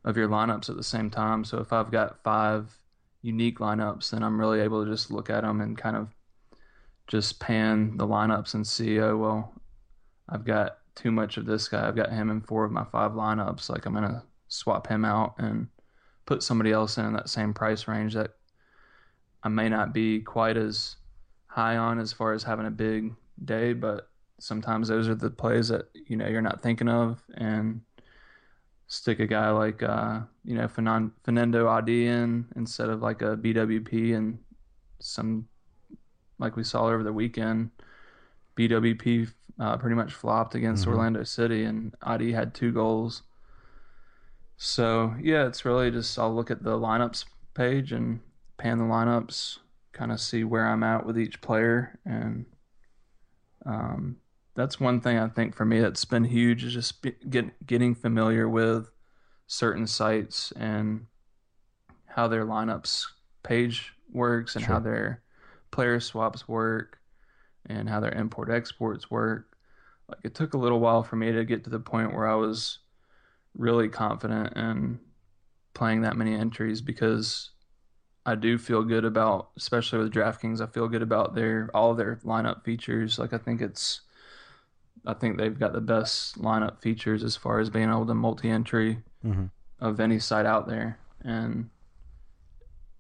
[0.05, 1.45] of your lineups at the same time.
[1.45, 2.77] So if I've got five
[3.23, 6.09] unique lineups, then I'm really able to just look at them and kind of
[7.07, 9.53] just pan the lineups and see, oh, well,
[10.29, 11.87] I've got too much of this guy.
[11.87, 13.69] I've got him in four of my five lineups.
[13.69, 15.69] Like I'm gonna swap him out and
[16.27, 18.35] put somebody else in, in that same price range that
[19.43, 20.97] I may not be quite as
[21.47, 24.10] high on as far as having a big day, but
[24.41, 27.83] sometimes those are the plays that you know you're not thinking of, and
[28.89, 34.17] stick a guy like uh, you know Fernando Adi in instead of like a BWP
[34.17, 34.39] and
[34.99, 35.47] some
[36.39, 37.71] like we saw over the weekend.
[38.57, 40.93] BWP uh, pretty much flopped against mm-hmm.
[40.93, 43.23] Orlando City, and Adi had two goals.
[44.57, 47.25] So yeah, it's really just I'll look at the lineups
[47.55, 48.21] page and
[48.59, 49.59] pan the lineups,
[49.93, 52.47] kind of see where I'm at with each player, and
[53.65, 54.17] um,
[54.61, 58.49] that's one thing I think for me that's been huge is just get, getting familiar
[58.49, 58.91] with
[59.47, 61.07] certain sites and
[62.07, 63.07] how their lineups
[63.43, 64.75] page works and sure.
[64.75, 65.23] how their
[65.71, 66.99] player swaps work
[67.67, 69.57] and how their import exports work.
[70.09, 72.35] Like it took a little while for me to get to the point where I
[72.35, 72.81] was
[73.57, 75.01] really confident in
[75.73, 77.51] playing that many entries because
[78.27, 82.17] I do feel good about, especially with DraftKings, I feel good about their all their
[82.25, 83.19] lineup features.
[83.19, 84.03] Like I think it's,
[85.07, 88.99] I think they've got the best lineup features as far as being able to multi-entry
[89.25, 89.47] mm-hmm.
[89.81, 90.99] of any site out there.
[91.23, 91.71] And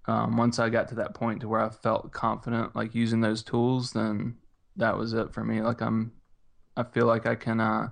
[0.06, 3.42] um, once I got to that point to where I felt confident, like using those
[3.42, 4.36] tools, then
[4.76, 5.60] that was it for me.
[5.60, 6.12] Like I'm,
[6.76, 7.60] I feel like I can.
[7.60, 7.88] Uh,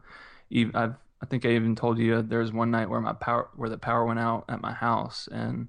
[0.50, 3.50] even I've, I think I even told you there was one night where my power,
[3.56, 5.68] where the power went out at my house, and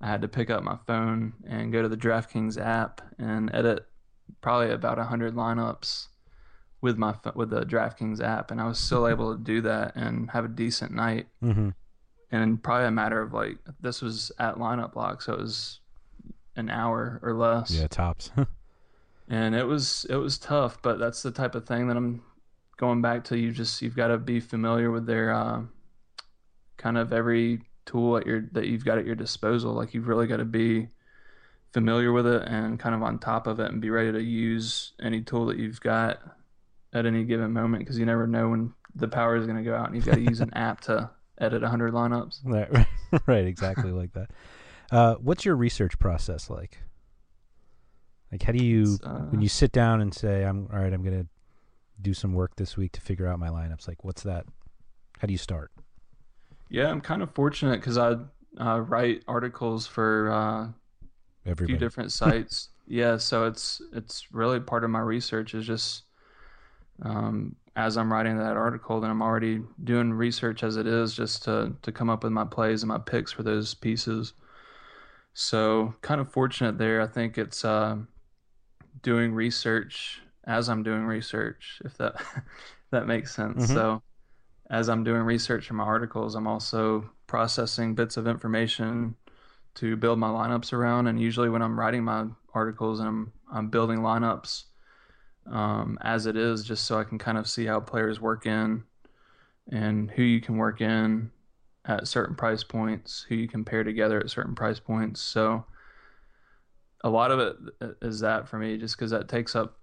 [0.00, 3.86] I had to pick up my phone and go to the DraftKings app and edit
[4.40, 6.06] probably about hundred lineups
[6.80, 10.30] with my with the DraftKings app, and I was still able to do that and
[10.30, 11.26] have a decent night.
[11.42, 11.70] Mm-hmm.
[12.30, 15.80] And probably a matter of like this was at lineup block, so it was
[16.56, 17.70] an hour or less.
[17.70, 18.30] Yeah, tops.
[19.28, 22.22] and it was it was tough but that's the type of thing that i'm
[22.78, 25.60] going back to you just you've got to be familiar with their uh,
[26.78, 29.72] kind of every tool at your that you've got at your disposal.
[29.72, 30.88] Like you've really got to be
[31.72, 34.92] familiar with it and kind of on top of it and be ready to use
[35.02, 36.18] any tool that you've got
[36.92, 39.74] at any given moment because you never know when the power is going to go
[39.74, 42.40] out and you've got to use an app to edit 100 lineups.
[42.44, 42.86] Right,
[43.26, 44.30] right, exactly like that.
[44.90, 46.78] Uh, what's your research process like?
[48.32, 51.02] Like, how do you uh, when you sit down and say, "I'm all right, I'm
[51.02, 51.26] going to
[52.00, 53.88] do some work this week to figure out my lineups"?
[53.88, 54.44] Like, what's that?
[55.18, 55.70] How do you start?
[56.68, 58.16] Yeah, I'm kind of fortunate because I
[58.60, 62.68] uh, write articles for uh, a few different sites.
[62.86, 66.04] yeah, so it's it's really part of my research is just
[67.02, 71.44] um, as I'm writing that article, then I'm already doing research as it is just
[71.44, 74.32] to to come up with my plays and my picks for those pieces.
[75.32, 77.00] So kind of fortunate there.
[77.00, 77.98] I think it's uh,
[79.02, 82.14] doing research as I'm doing research, if that
[82.90, 83.64] that makes sense.
[83.64, 83.74] Mm-hmm.
[83.74, 84.02] So
[84.70, 89.14] as I'm doing research for my articles, I'm also processing bits of information
[89.76, 91.06] to build my lineups around.
[91.06, 94.64] And usually, when I'm writing my articles and I'm I'm building lineups
[95.50, 98.84] um, as it is, just so I can kind of see how players work in
[99.70, 101.30] and who you can work in
[101.84, 105.20] at certain price points, who you can pair together at certain price points.
[105.20, 105.64] So
[107.02, 107.56] a lot of it
[108.02, 109.78] is that for me, just because that takes up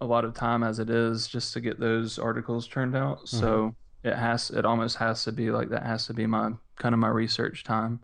[0.00, 3.18] a lot of time as it is just to get those articles turned out.
[3.18, 3.38] Mm-hmm.
[3.38, 6.94] So it has, it almost has to be like that has to be my kind
[6.94, 8.00] of my research time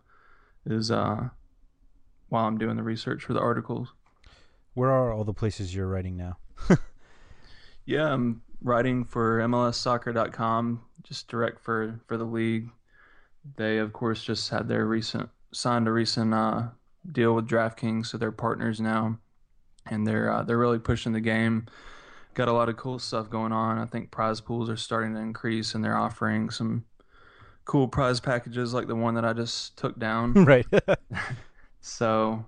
[0.65, 1.29] is uh
[2.29, 3.93] while I'm doing the research for the articles.
[4.73, 6.37] Where are all the places you're writing now?
[7.85, 12.69] yeah, I'm writing for MLSsoccer.com, just direct for for the league.
[13.57, 16.63] They of course just had their recent signed a recent uh,
[17.09, 19.19] deal with DraftKings, so they're partners now,
[19.85, 21.67] and they're uh, they're really pushing the game.
[22.33, 23.77] Got a lot of cool stuff going on.
[23.77, 26.85] I think prize pools are starting to increase, and they're offering some
[27.65, 30.33] cool prize packages like the one that I just took down.
[30.45, 30.65] right.
[31.81, 32.45] so,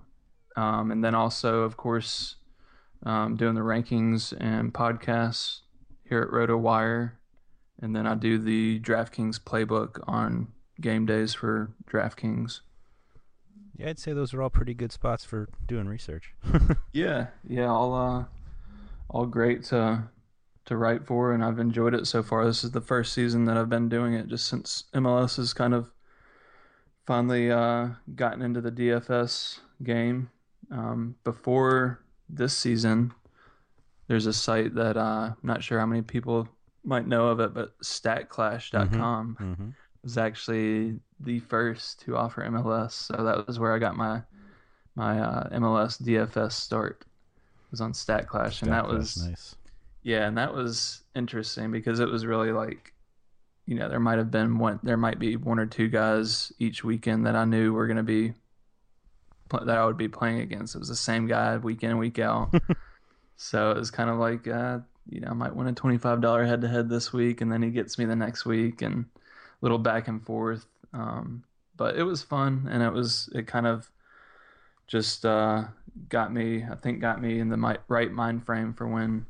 [0.56, 2.36] um, and then also, of course,
[3.04, 5.62] um, doing the rankings and podcasts
[6.08, 7.13] here at RotoWire,
[7.82, 10.48] and then I do the DraftKings playbook on
[10.80, 12.62] game days for DraftKings.
[13.78, 16.34] Yeah, I'd say those are all pretty good spots for doing research.
[16.94, 18.26] yeah, yeah, all uh,
[19.10, 20.04] all great to
[20.65, 22.46] to write for, and I've enjoyed it so far.
[22.46, 25.74] This is the first season that I've been doing it just since MLS has kind
[25.74, 25.91] of
[27.06, 30.30] finally uh, gotten into the DFS game.
[30.71, 33.13] Um, before this season,
[34.08, 36.47] there's a site that uh, I'm not sure how many people
[36.84, 39.69] might know of it, but StatClash.com mm-hmm, mm-hmm.
[40.04, 42.91] was actually the first to offer MLS.
[42.91, 44.21] So that was where I got my
[44.95, 47.01] my uh, MLS DFS start.
[47.01, 49.56] It was on StatClash, and that was nice.
[50.04, 52.93] Yeah, and that was interesting because it was really like,
[53.65, 56.84] you know, there might have been one, there might be one or two guys each
[56.84, 58.34] weekend that I knew were going to be
[59.49, 60.75] that I would be playing against.
[60.75, 62.53] It was the same guy week in and week out.
[63.38, 64.79] so it was kind of like, uh,
[65.10, 67.69] you know, I might win a $25 head to head this week and then he
[67.69, 69.19] gets me the next week and a
[69.62, 70.65] little back and forth.
[70.93, 71.43] Um,
[71.77, 73.89] but it was fun and it was, it kind of
[74.88, 75.65] just uh,
[76.10, 79.25] got me, I think, got me in the right mind frame for when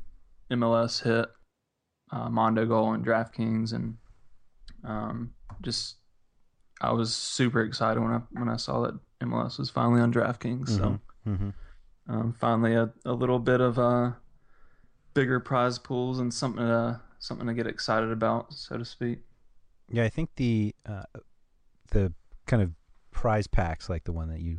[0.50, 1.28] MLS hit
[2.12, 3.96] uh, Mondogoal and DraftKings and
[4.84, 5.96] um, just
[6.80, 10.68] I was super excited when I when I saw that MLS was finally on DraftKings.
[10.68, 10.76] Mm-hmm.
[10.76, 11.50] So mm-hmm.
[12.08, 14.12] Um, finally a, a little bit of uh,
[15.12, 19.18] bigger prize pools and something to something to get excited about, so to speak.
[19.90, 21.02] Yeah, I think the uh,
[21.90, 22.12] the
[22.46, 22.72] kind of
[23.10, 24.58] prize packs like the one that you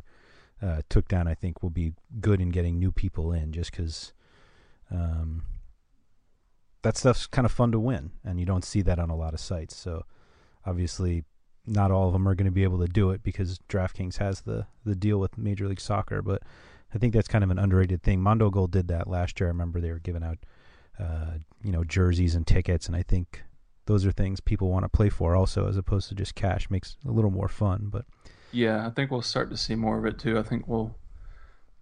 [0.60, 4.12] uh, took down, I think will be good in getting new people in, just because
[4.90, 5.44] um,
[6.82, 9.34] that stuff's kind of fun to win, and you don't see that on a lot
[9.34, 9.76] of sites.
[9.76, 10.04] So
[10.66, 11.24] obviously,
[11.68, 14.40] not all of them are going to be able to do it because DraftKings has
[14.42, 16.22] the the deal with Major League Soccer.
[16.22, 16.42] But
[16.94, 18.20] I think that's kind of an underrated thing.
[18.20, 19.48] Mondogoal did that last year.
[19.48, 20.38] I remember they were giving out,
[20.98, 23.42] uh, you know, jerseys and tickets, and I think
[23.86, 26.70] those are things people want to play for also, as opposed to just cash.
[26.70, 27.88] Makes a little more fun.
[27.90, 28.06] But
[28.52, 30.38] yeah, I think we'll start to see more of it too.
[30.38, 30.94] I think we'll.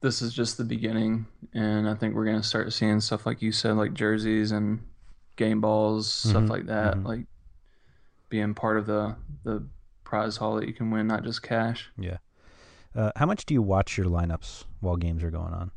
[0.03, 3.41] This is just the beginning, and I think we're going to start seeing stuff like
[3.41, 4.80] you said, like jerseys and
[5.37, 6.30] game balls, mm-hmm.
[6.30, 7.07] stuff like that, mm-hmm.
[7.07, 7.26] like
[8.28, 9.66] being part of the the
[10.07, 11.90] prize haul that you can win, not just cash.
[11.98, 12.18] Yeah.
[12.94, 15.70] Uh, how much do you watch your lineups while games are going on?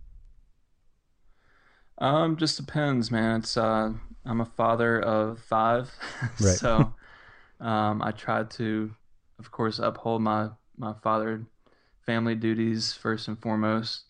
[1.97, 3.41] Um, just depends, man.
[3.41, 3.91] It's uh,
[4.25, 5.91] I'm a father of five,
[6.39, 6.57] right.
[6.57, 6.93] so
[7.59, 8.95] um, I try to,
[9.37, 11.45] of course, uphold my my father
[12.05, 14.03] family duties first and foremost.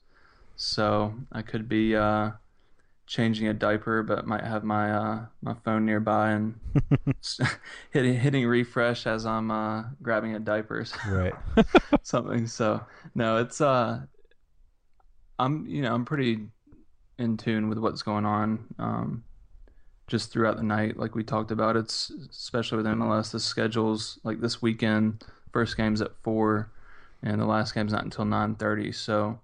[0.55, 2.31] So I could be uh,
[3.09, 6.59] changing a diaper, but might have my uh, my phone nearby and
[7.91, 11.33] hitting hitting refresh as I'm uh, grabbing a diaper, right?
[12.03, 12.45] something.
[12.47, 12.85] So
[13.15, 14.01] no, it's uh,
[15.39, 16.47] I'm you know I'm pretty
[17.17, 18.73] in tune with what's going on.
[18.77, 19.23] Um,
[20.07, 24.39] just throughout the night, like we talked about, it's especially with MLS, the schedules like
[24.39, 26.71] this weekend, first game's at four,
[27.23, 28.91] and the last game's not until nine thirty.
[28.91, 29.39] So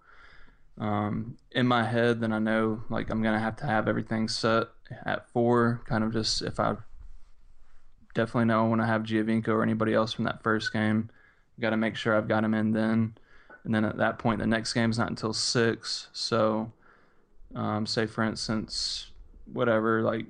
[0.78, 4.68] um, in my head, then I know like I'm gonna have to have everything set
[5.06, 5.82] at four.
[5.86, 6.76] Kind of just if I
[8.14, 11.10] definitely know I want to have Giovinco or anybody else from that first game,
[11.60, 13.16] got to make sure I've got him in then.
[13.64, 16.08] And then at that point, the next game's not until six.
[16.14, 16.72] So,
[17.56, 19.12] um, say for instance,
[19.52, 20.26] whatever like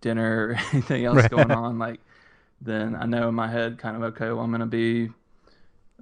[0.00, 2.00] dinner or anything else going on, like
[2.60, 5.10] then I know in my head kind of okay, well I'm gonna be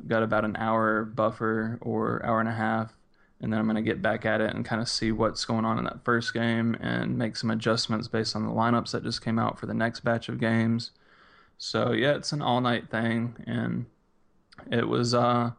[0.06, 2.92] got about an hour buffer or hour and a half
[3.40, 5.64] and then I'm going to get back at it and kind of see what's going
[5.64, 9.24] on in that first game and make some adjustments based on the lineups that just
[9.24, 10.90] came out for the next batch of games.
[11.58, 13.86] So yeah, it's an all night thing, and
[14.70, 15.52] it was uh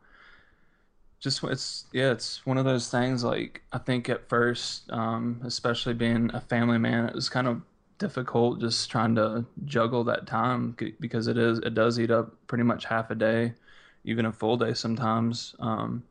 [1.20, 3.24] just it's yeah, it's one of those things.
[3.24, 7.62] Like I think at first, um, especially being a family man, it was kind of
[8.00, 12.64] difficult just trying to juggle that time because it is it does eat up pretty
[12.64, 13.54] much half a day,
[14.04, 15.56] even a full day sometimes.
[15.60, 16.04] Um,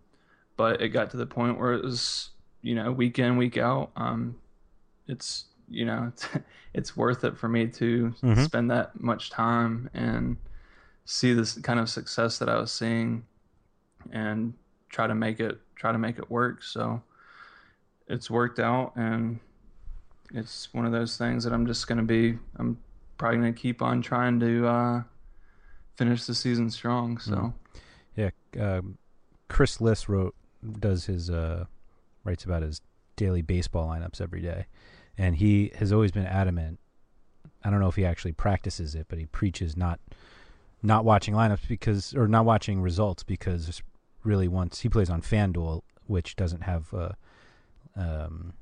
[0.61, 3.93] but it got to the point where it was you know week in week out.
[3.97, 4.37] Um
[5.09, 6.29] it's you know it's,
[6.75, 8.43] it's worth it for me to mm-hmm.
[8.43, 10.37] spend that much time and
[11.07, 13.25] see this kind of success that I was seeing
[14.13, 14.53] and
[14.91, 16.63] try to make it try to make it work.
[16.63, 17.01] So
[18.07, 19.41] it's worked out and
[20.35, 22.77] it's one of those things that I'm just going to be I'm
[23.17, 25.03] probably going to keep on trying to uh
[25.97, 27.17] finish the season strong.
[27.17, 27.55] So
[28.15, 28.29] yeah
[28.61, 28.99] um,
[29.49, 30.35] Chris Liss wrote
[30.79, 31.65] does his uh,
[32.25, 32.81] writes about his
[33.17, 34.67] daily baseball lineups every day,
[35.17, 36.79] and he has always been adamant.
[37.65, 40.01] I don't know if he actually practices it, but he preaches not
[40.83, 43.83] not watching lineups because or not watching results because
[44.25, 47.13] really once he plays on FanDuel, which doesn't have uh,
[47.97, 48.55] um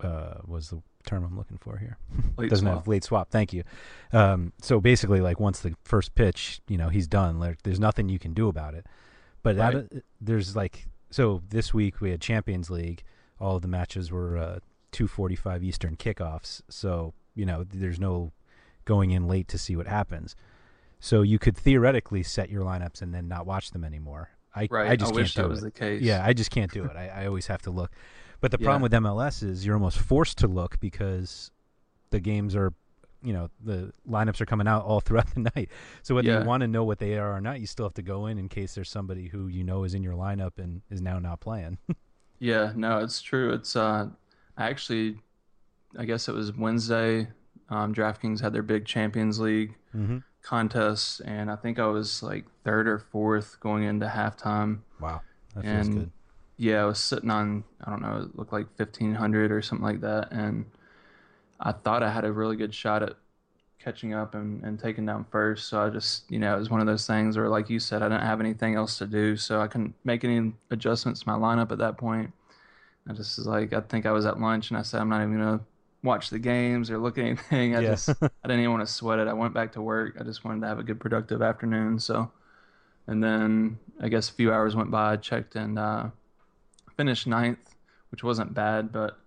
[0.00, 1.96] uh was the term I'm looking for here.
[2.36, 2.78] Late doesn't swap.
[2.78, 3.30] have late swap.
[3.30, 3.62] Thank you.
[4.12, 7.38] Um, so basically, like once the first pitch, you know, he's done.
[7.38, 8.86] Like, there's nothing you can do about it.
[9.46, 9.74] But Right.
[9.76, 13.04] of, there's like so this week we had Champions League.
[13.38, 14.58] All of the matches were uh,
[14.90, 16.62] 2:45 Eastern kickoffs.
[16.68, 18.32] So you know there's no
[18.84, 20.34] going in late to see what happens.
[20.98, 24.30] So you could theoretically set your lineups and then not watch them anymore.
[24.52, 24.90] I Right.
[24.90, 25.50] I just I can't wish do that it.
[25.50, 26.02] was the case.
[26.02, 26.96] Yeah, I just can't do it.
[26.96, 27.92] I, I always have to look.
[28.40, 31.52] But the problem with MLS is you're almost forced to look because
[32.10, 32.72] the games are,
[33.26, 35.68] you know, the lineups are coming out all throughout the night.
[36.02, 36.40] So whether Yeah.
[36.42, 38.38] you want to know what they are or not, you still have to go in
[38.38, 41.40] in case there's somebody who you know is in your lineup and is now not
[41.40, 41.78] playing.
[42.38, 43.50] Yeah, no, it's true.
[43.54, 44.08] It's uh,
[44.58, 45.18] I actually,
[45.98, 47.28] I guess it was Wednesday.
[47.70, 50.22] Um, DraftKings had their big Champions League Mhm.
[50.42, 54.80] contest, and I think I was like third or fourth going into halftime.
[55.00, 55.22] Wow,
[55.54, 56.10] that feels and good.
[56.58, 59.86] yeah, I was sitting on I don't know, it looked like fifteen hundred or something
[59.86, 60.66] like that, and
[61.60, 63.14] I thought I had a really good shot at
[63.78, 65.68] catching up and, and taking down first.
[65.68, 68.02] So I just, you know, it was one of those things where, like you said,
[68.02, 71.34] I didn't have anything else to do, so I couldn't make any adjustments to my
[71.36, 72.32] lineup at that point.
[73.08, 75.22] I just was like, I think I was at lunch, and I said, I'm not
[75.22, 75.60] even gonna
[76.02, 77.76] watch the games or look at anything.
[77.76, 77.82] I Yeah.
[77.82, 79.28] just, I didn't even want to sweat it.
[79.28, 80.16] I went back to work.
[80.20, 81.98] I just wanted to have a good, productive afternoon.
[82.00, 82.30] So,
[83.06, 85.12] and then I guess a few hours went by.
[85.14, 86.08] I checked and uh,
[86.96, 87.76] finished ninth,
[88.10, 89.18] which wasn't bad, but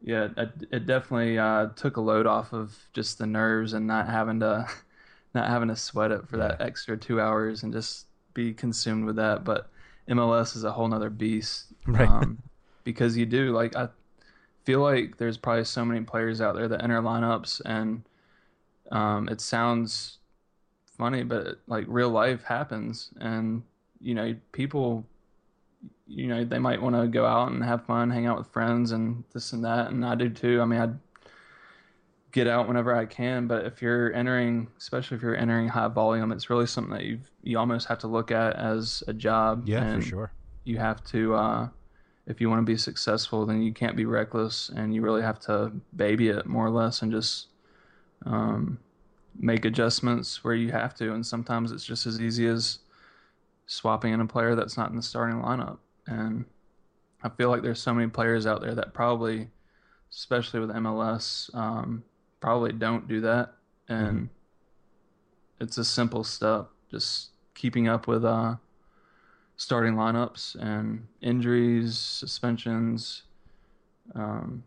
[0.00, 4.08] yeah, it, it definitely uh, took a load off of just the nerves and not
[4.08, 4.66] having to
[5.34, 9.16] not having to sweat it for that extra two hours and just be consumed with
[9.16, 9.44] that.
[9.44, 9.70] But
[10.08, 12.08] MLS is a whole nother beast, Right.
[12.08, 12.38] Um,
[12.84, 13.88] because you do like I
[14.64, 18.02] feel like there's probably so many players out there that enter lineups and
[18.90, 20.18] um, it sounds
[20.96, 23.62] funny, but like real life happens, and
[24.00, 25.06] you know people
[26.06, 28.92] you know they might want to go out and have fun hang out with friends
[28.92, 30.88] and this and that and i do too i mean i
[32.32, 36.30] get out whenever i can but if you're entering especially if you're entering high volume
[36.30, 39.94] it's really something that you you almost have to look at as a job Yeah,
[39.94, 40.32] for sure.
[40.64, 41.68] you have to uh
[42.26, 45.40] if you want to be successful then you can't be reckless and you really have
[45.40, 47.46] to baby it more or less and just
[48.26, 48.78] um
[49.38, 52.80] make adjustments where you have to and sometimes it's just as easy as
[53.68, 55.78] swapping in a player that's not in the starting lineup.
[56.06, 56.46] And
[57.22, 59.48] I feel like there's so many players out there that probably,
[60.10, 62.02] especially with MLS, um,
[62.40, 63.52] probably don't do that.
[63.88, 64.30] And
[65.60, 68.56] it's a simple step, just keeping up with uh,
[69.56, 73.22] starting lineups and injuries, suspensions,
[74.14, 74.64] Um,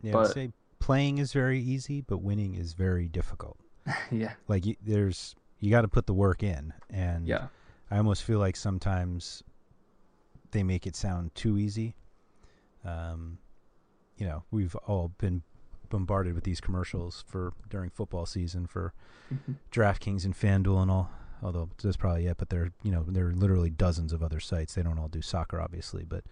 [0.00, 3.58] Yeah, but I'd say playing is very easy, but winning is very difficult.
[4.12, 7.46] yeah, Like you, there's you got to put the work in, and yeah,
[7.92, 9.42] I almost feel like sometimes
[10.52, 11.94] they make it sound too easy.
[12.86, 13.36] Um,
[14.16, 15.42] you know, we've all been
[15.90, 18.94] bombarded with these commercials for during football season for
[19.30, 19.56] Mhm.
[19.70, 21.10] DraftKings and FanDuel and all.
[21.42, 24.74] Although that's probably it, but there, you know, there are literally dozens of other sites.
[24.74, 26.24] They don't all do soccer, obviously, but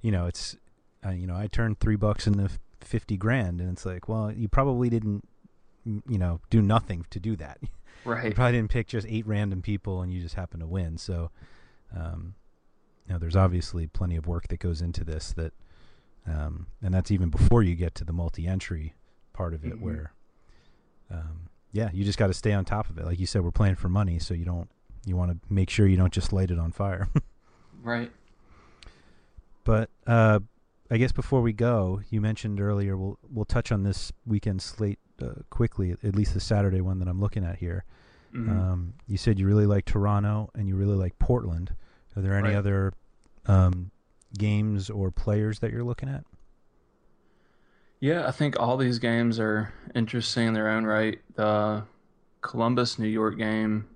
[0.00, 0.56] you know, it's,
[1.04, 2.50] uh, you know, I turned three bucks into
[2.80, 5.28] fifty grand, and it's like, well, you probably didn't,
[5.84, 7.58] you know, do nothing to do that.
[8.06, 8.34] You right.
[8.34, 10.96] probably didn't pick just eight random people, and you just happen to win.
[10.98, 11.30] So,
[11.94, 12.34] um,
[13.06, 15.32] you know, there's obviously plenty of work that goes into this.
[15.34, 15.52] That,
[16.26, 18.94] um, and that's even before you get to the multi-entry
[19.32, 19.80] part of it, Mhm.
[19.80, 20.12] where,
[21.10, 23.04] um, yeah, you just got to stay on top of it.
[23.04, 24.68] Like you said, we're playing for money, so you don't.
[25.04, 27.08] You want to make sure you don't just light it on fire.
[27.82, 28.10] Right.
[29.62, 30.40] But uh,
[30.90, 34.98] I guess before we go, you mentioned earlier we'll we'll touch on this weekend slate
[35.22, 37.84] uh, quickly, at least the Saturday one that I'm looking at here.
[38.34, 38.48] Mhm.
[38.50, 41.74] Um, you said you really like Toronto and you really like Portland.
[42.16, 42.56] Are there any Right.
[42.56, 42.92] other
[43.46, 43.90] um,
[44.36, 46.24] games or players that you're looking at?
[48.00, 51.20] Yeah, I think all these games are interesting in their own right.
[51.34, 51.84] The
[52.42, 53.86] Columbus New York game,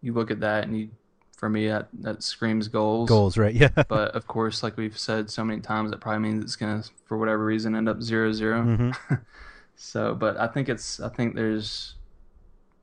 [0.00, 0.90] you look at that and you,
[1.36, 3.08] for me, that, that screams goals.
[3.08, 3.54] Goals, right?
[3.62, 3.70] Yeah.
[3.88, 7.18] But of course, like we've said so many times, that probably means it's gonna, for
[7.18, 8.62] whatever reason, end up zero zero.
[8.62, 9.20] Mhm.
[9.74, 11.94] So, but I think it's, I think there's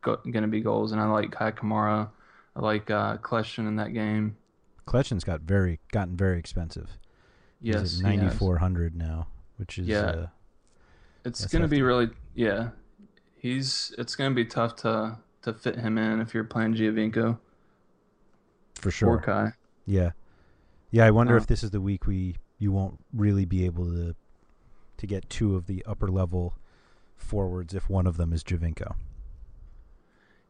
[0.02, 2.10] go, gonna be goals, and I like Kei Kamara,
[2.56, 4.36] I like uh, Kljestan in that game.
[4.88, 6.98] Kljestan's got very gotten very expensive.
[7.62, 9.28] Yes, ninety four hundred now,
[9.58, 10.00] which is Yeah.
[10.00, 10.28] uh,
[11.26, 12.70] It's gonna be really yeah.
[13.38, 17.38] He's it's gonna be tough to to fit him in if you're playing Giovinco
[18.76, 19.10] for sure.
[19.10, 19.56] or Kei.
[19.86, 20.12] Yeah,
[20.92, 21.06] yeah.
[21.06, 24.16] I wonder Uh, if this is the week we you won't really be able to
[24.98, 26.56] to get two of the upper level
[27.16, 28.96] forwards if one of them is Giovinco.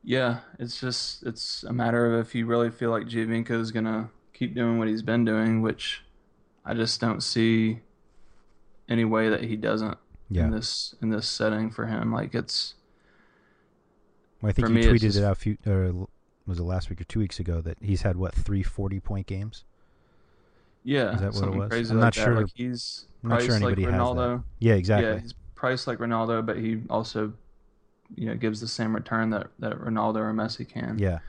[0.04, 4.10] Yeah, it's just it's a matter of if you really feel like Giovinco is gonna
[4.34, 6.04] keep doing what he's been doing, which
[6.66, 7.82] I just don't see
[8.88, 9.98] any way that he doesn't
[10.30, 10.46] Yeah.
[10.46, 12.12] in this in this setting for him.
[12.14, 12.76] Like it's
[14.42, 15.34] Well, I think you tweeted just- it out.
[15.34, 16.06] A few, uh,
[16.48, 19.28] was it last week or two weeks ago that he's had what three 40 point
[19.28, 19.66] games?
[20.84, 21.70] yeah, Is that what it was?
[21.70, 22.24] crazy I'm like not that.
[22.24, 24.44] sure- Like he's I'm not sure anybody like has that.
[24.60, 25.10] Yeah, exactly.
[25.12, 27.34] Yeah, he's priced like Ronaldo, but he also,
[28.16, 30.98] you know, gives the same return that that Ronaldo or Messi can.
[31.00, 31.20] Yeah.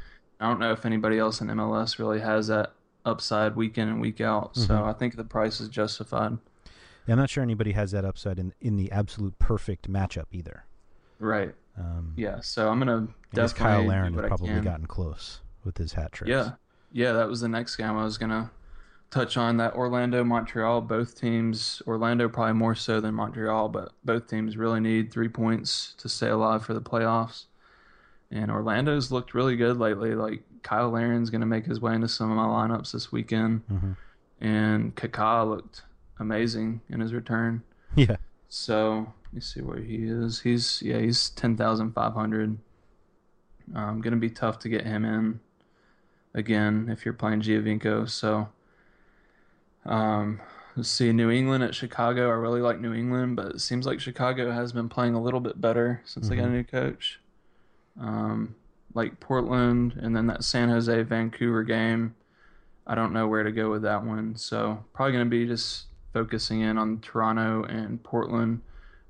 [0.41, 2.73] I don't know if anybody else in MLS really has that
[3.05, 4.57] upside week in and week out.
[4.57, 4.87] So Mhm.
[4.89, 6.39] I think the price is justified.
[7.07, 10.65] Yeah, I'm not sure anybody has that upside in in the absolute perfect matchup either.
[11.19, 11.55] Right.
[11.79, 12.41] Um, Yeah.
[12.41, 16.29] So I'm gonna definitely Cyle Larin has probably gotten close with his hat trick.
[16.29, 16.53] Yeah.
[16.93, 18.51] Yeah, that was the next game I was gonna
[19.11, 19.57] touch on.
[19.59, 24.81] That Orlando Montreal, both teams Orlando probably more so than Montreal, but both teams really
[24.81, 27.47] need three points to stay alive for the playoffs.
[28.31, 30.15] And Orlando's looked really good lately.
[30.15, 33.67] Like Cyle Larin's gonna make his way into some of my lineups this weekend.
[33.69, 33.97] Mhm.
[34.41, 35.83] And Kaká looked
[36.19, 37.63] amazing in his return.
[37.97, 38.17] Yeah.
[38.49, 40.41] So let me see where he is.
[40.41, 42.59] He's yeah, he's ten thousand five hundred.
[43.75, 45.41] Um, gonna be tough to get him in
[46.35, 48.09] again if you're playing Giovinco.
[48.09, 48.49] So
[49.87, 50.41] um,
[50.77, 52.29] let's see, New England at Chicago.
[52.31, 55.41] I really like New England, but it seems like Chicago has been playing a little
[55.41, 56.53] bit better since they got a Mhm.
[56.53, 57.21] new coach.
[58.01, 58.55] Um,
[58.95, 62.15] like Portland, and then that San Jose Vancouver game.
[62.87, 64.35] I don't know where to go with that one.
[64.37, 68.63] So probably going to be just focusing in on Toronto and Portland,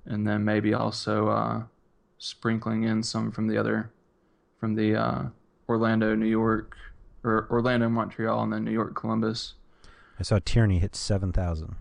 [0.05, 1.63] and then maybe also uh,
[2.19, 3.91] sprinkling in some from the other,
[4.59, 5.23] from the uh,
[5.69, 6.77] Orlando, New York,
[7.25, 9.55] or Orlando, Montreal, and then New York, Columbus.
[10.21, 11.77] I saw Tierney hit seven thousand.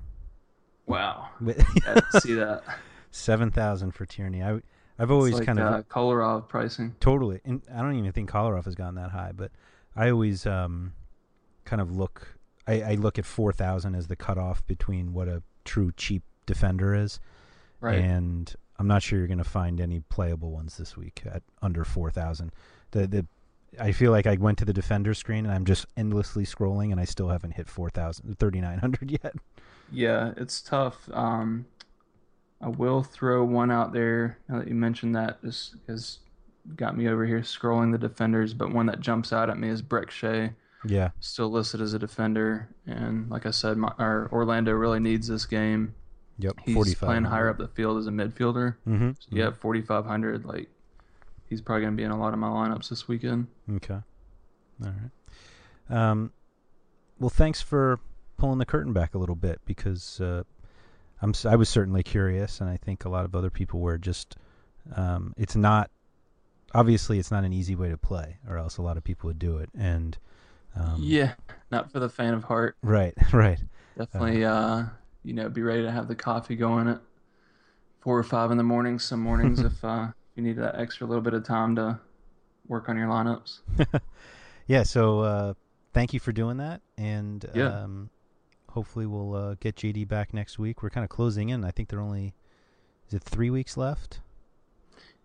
[0.86, 2.64] Wow, I didn't see that.
[3.12, 4.44] Seven thousand for Tierney.
[4.44, 4.60] I
[5.00, 6.96] I've always like, kind of uh, Kolarov pricing.
[7.00, 9.52] Totally, and I don't even think Kolarov has gotten that high, but
[9.96, 10.94] I always um,
[11.66, 12.36] kind of look.
[12.68, 16.94] I, I look at four thousand as the cutoff between what a true cheap defender
[16.96, 17.20] is,
[17.82, 17.98] Right.
[18.00, 21.84] and I'm not sure you're going to find any playable ones this week at under
[21.84, 22.52] four thousand.
[22.92, 23.26] The the
[23.80, 27.00] I feel like I went to the defender screen and I'm just endlessly scrolling, and
[27.00, 29.34] I still haven't hit 4,000, 3,900 yet.
[29.92, 31.10] Yeah, it's tough.
[31.12, 31.66] Um,
[32.62, 36.20] I will throw one out there now that you mentioned that, just because
[36.76, 38.54] got me over here scrolling the defenders.
[38.54, 40.52] But one that jumps out at me is Brek Shea,
[40.86, 45.28] Yeah, still listed as a defender, and like I said, my, our Orlando really needs
[45.28, 45.96] this game.
[46.38, 47.08] yep, He's 45.
[47.08, 48.76] playing higher up the field as a midfielder.
[48.88, 49.12] Mm-hmm.
[49.20, 50.46] So yeah, forty five hundred.
[50.46, 50.70] Like
[51.50, 53.48] he's probably gonna be in a lot of my lineups this weekend.
[53.76, 54.00] Okay.
[54.84, 55.12] All right.
[55.90, 56.32] Um,
[57.20, 58.00] well, thanks for
[58.38, 60.44] pulling the curtain back a little bit because uh,
[61.22, 63.98] I'm I was certainly curious, and I think a lot of other people were.
[63.98, 64.38] Just
[64.96, 65.92] um, it's not
[66.74, 69.40] obviously it's not an easy way to play, or else a lot of people would
[69.40, 69.70] do it.
[69.78, 70.18] And
[70.76, 71.34] um, yeah,
[71.72, 72.78] not for the fan of heart.
[72.82, 73.60] Right, right.
[73.98, 74.86] Definitely, uh, uh,
[75.24, 77.02] you know, be ready to have the coffee going at
[78.00, 79.00] four or five in the morning.
[79.00, 80.08] Some mornings, if uh,
[80.40, 82.00] you need that extra little bit of time to
[82.68, 83.60] work on your lineups.
[84.68, 84.84] yeah.
[84.84, 85.54] So uh,
[85.94, 87.84] thank you for doing that, and yeah.
[87.84, 88.10] Um,
[88.70, 90.82] hopefully we'll uh, get JD back next week.
[90.82, 91.66] We're kind of closing in.
[91.66, 92.34] I think there are only
[93.08, 94.22] is it three weeks left.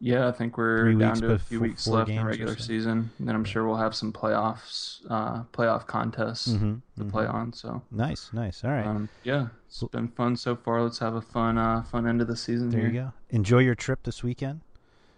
[0.01, 3.29] Yeah, I think we're Three down to a few weeks left in regular season, and
[3.29, 7.11] then I'm sure we'll have some playoffs, uh, playoff contests mm-hmm, to mm-hmm.
[7.11, 7.53] play on.
[7.53, 8.65] So nice, nice.
[8.65, 8.87] All right.
[8.87, 10.83] Um, yeah, it's well, been fun so far.
[10.83, 12.71] Let's have a fun, uh, fun end of the season.
[12.71, 12.89] There here.
[12.89, 13.12] you go.
[13.31, 14.62] Enjoy your trip this weekend.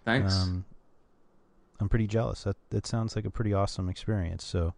[0.07, 0.33] Thanks.
[0.33, 0.63] Um,
[1.81, 2.43] I'm pretty jealous.
[2.43, 4.45] That that sounds like a pretty awesome experience.
[4.45, 4.73] So.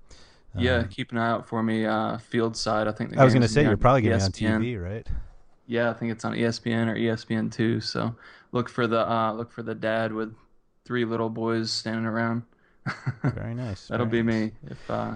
[0.56, 1.86] Um, yeah, keep an eye out for me.
[1.86, 3.16] Uh, field side, I think.
[3.16, 5.08] I was going to say you're probably going to be on TV, right?
[5.68, 7.80] Yeah, I think it's on ESPN or ESPN two.
[7.80, 8.16] So
[8.52, 10.34] look for the uh, look for the dad with
[10.86, 12.42] three little boys standing around.
[13.24, 13.88] very nice.
[13.88, 14.52] That'll very be nice.
[14.64, 15.16] me if uh,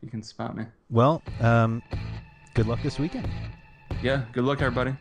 [0.00, 0.64] you can spot me.
[0.88, 1.82] Well, um,
[2.54, 3.28] good luck this weekend.
[4.02, 4.96] Yeah, good luck, everybody.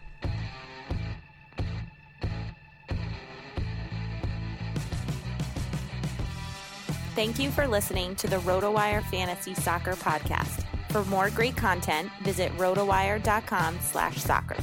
[7.16, 10.66] Thank you for listening to the RotoWire Fantasy Soccer Podcast.
[10.91, 14.57] For more great content, visit rotowire.com slash soccer.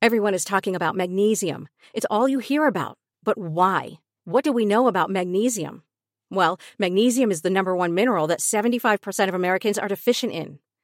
[0.00, 1.66] Everyone is talking about magnesium.
[1.92, 2.96] It's all you hear about.
[3.24, 3.94] But why?
[4.24, 5.82] What do we know about magnesium?
[6.30, 10.60] Well, magnesium is the number one mineral that 75% of Americans are deficient in.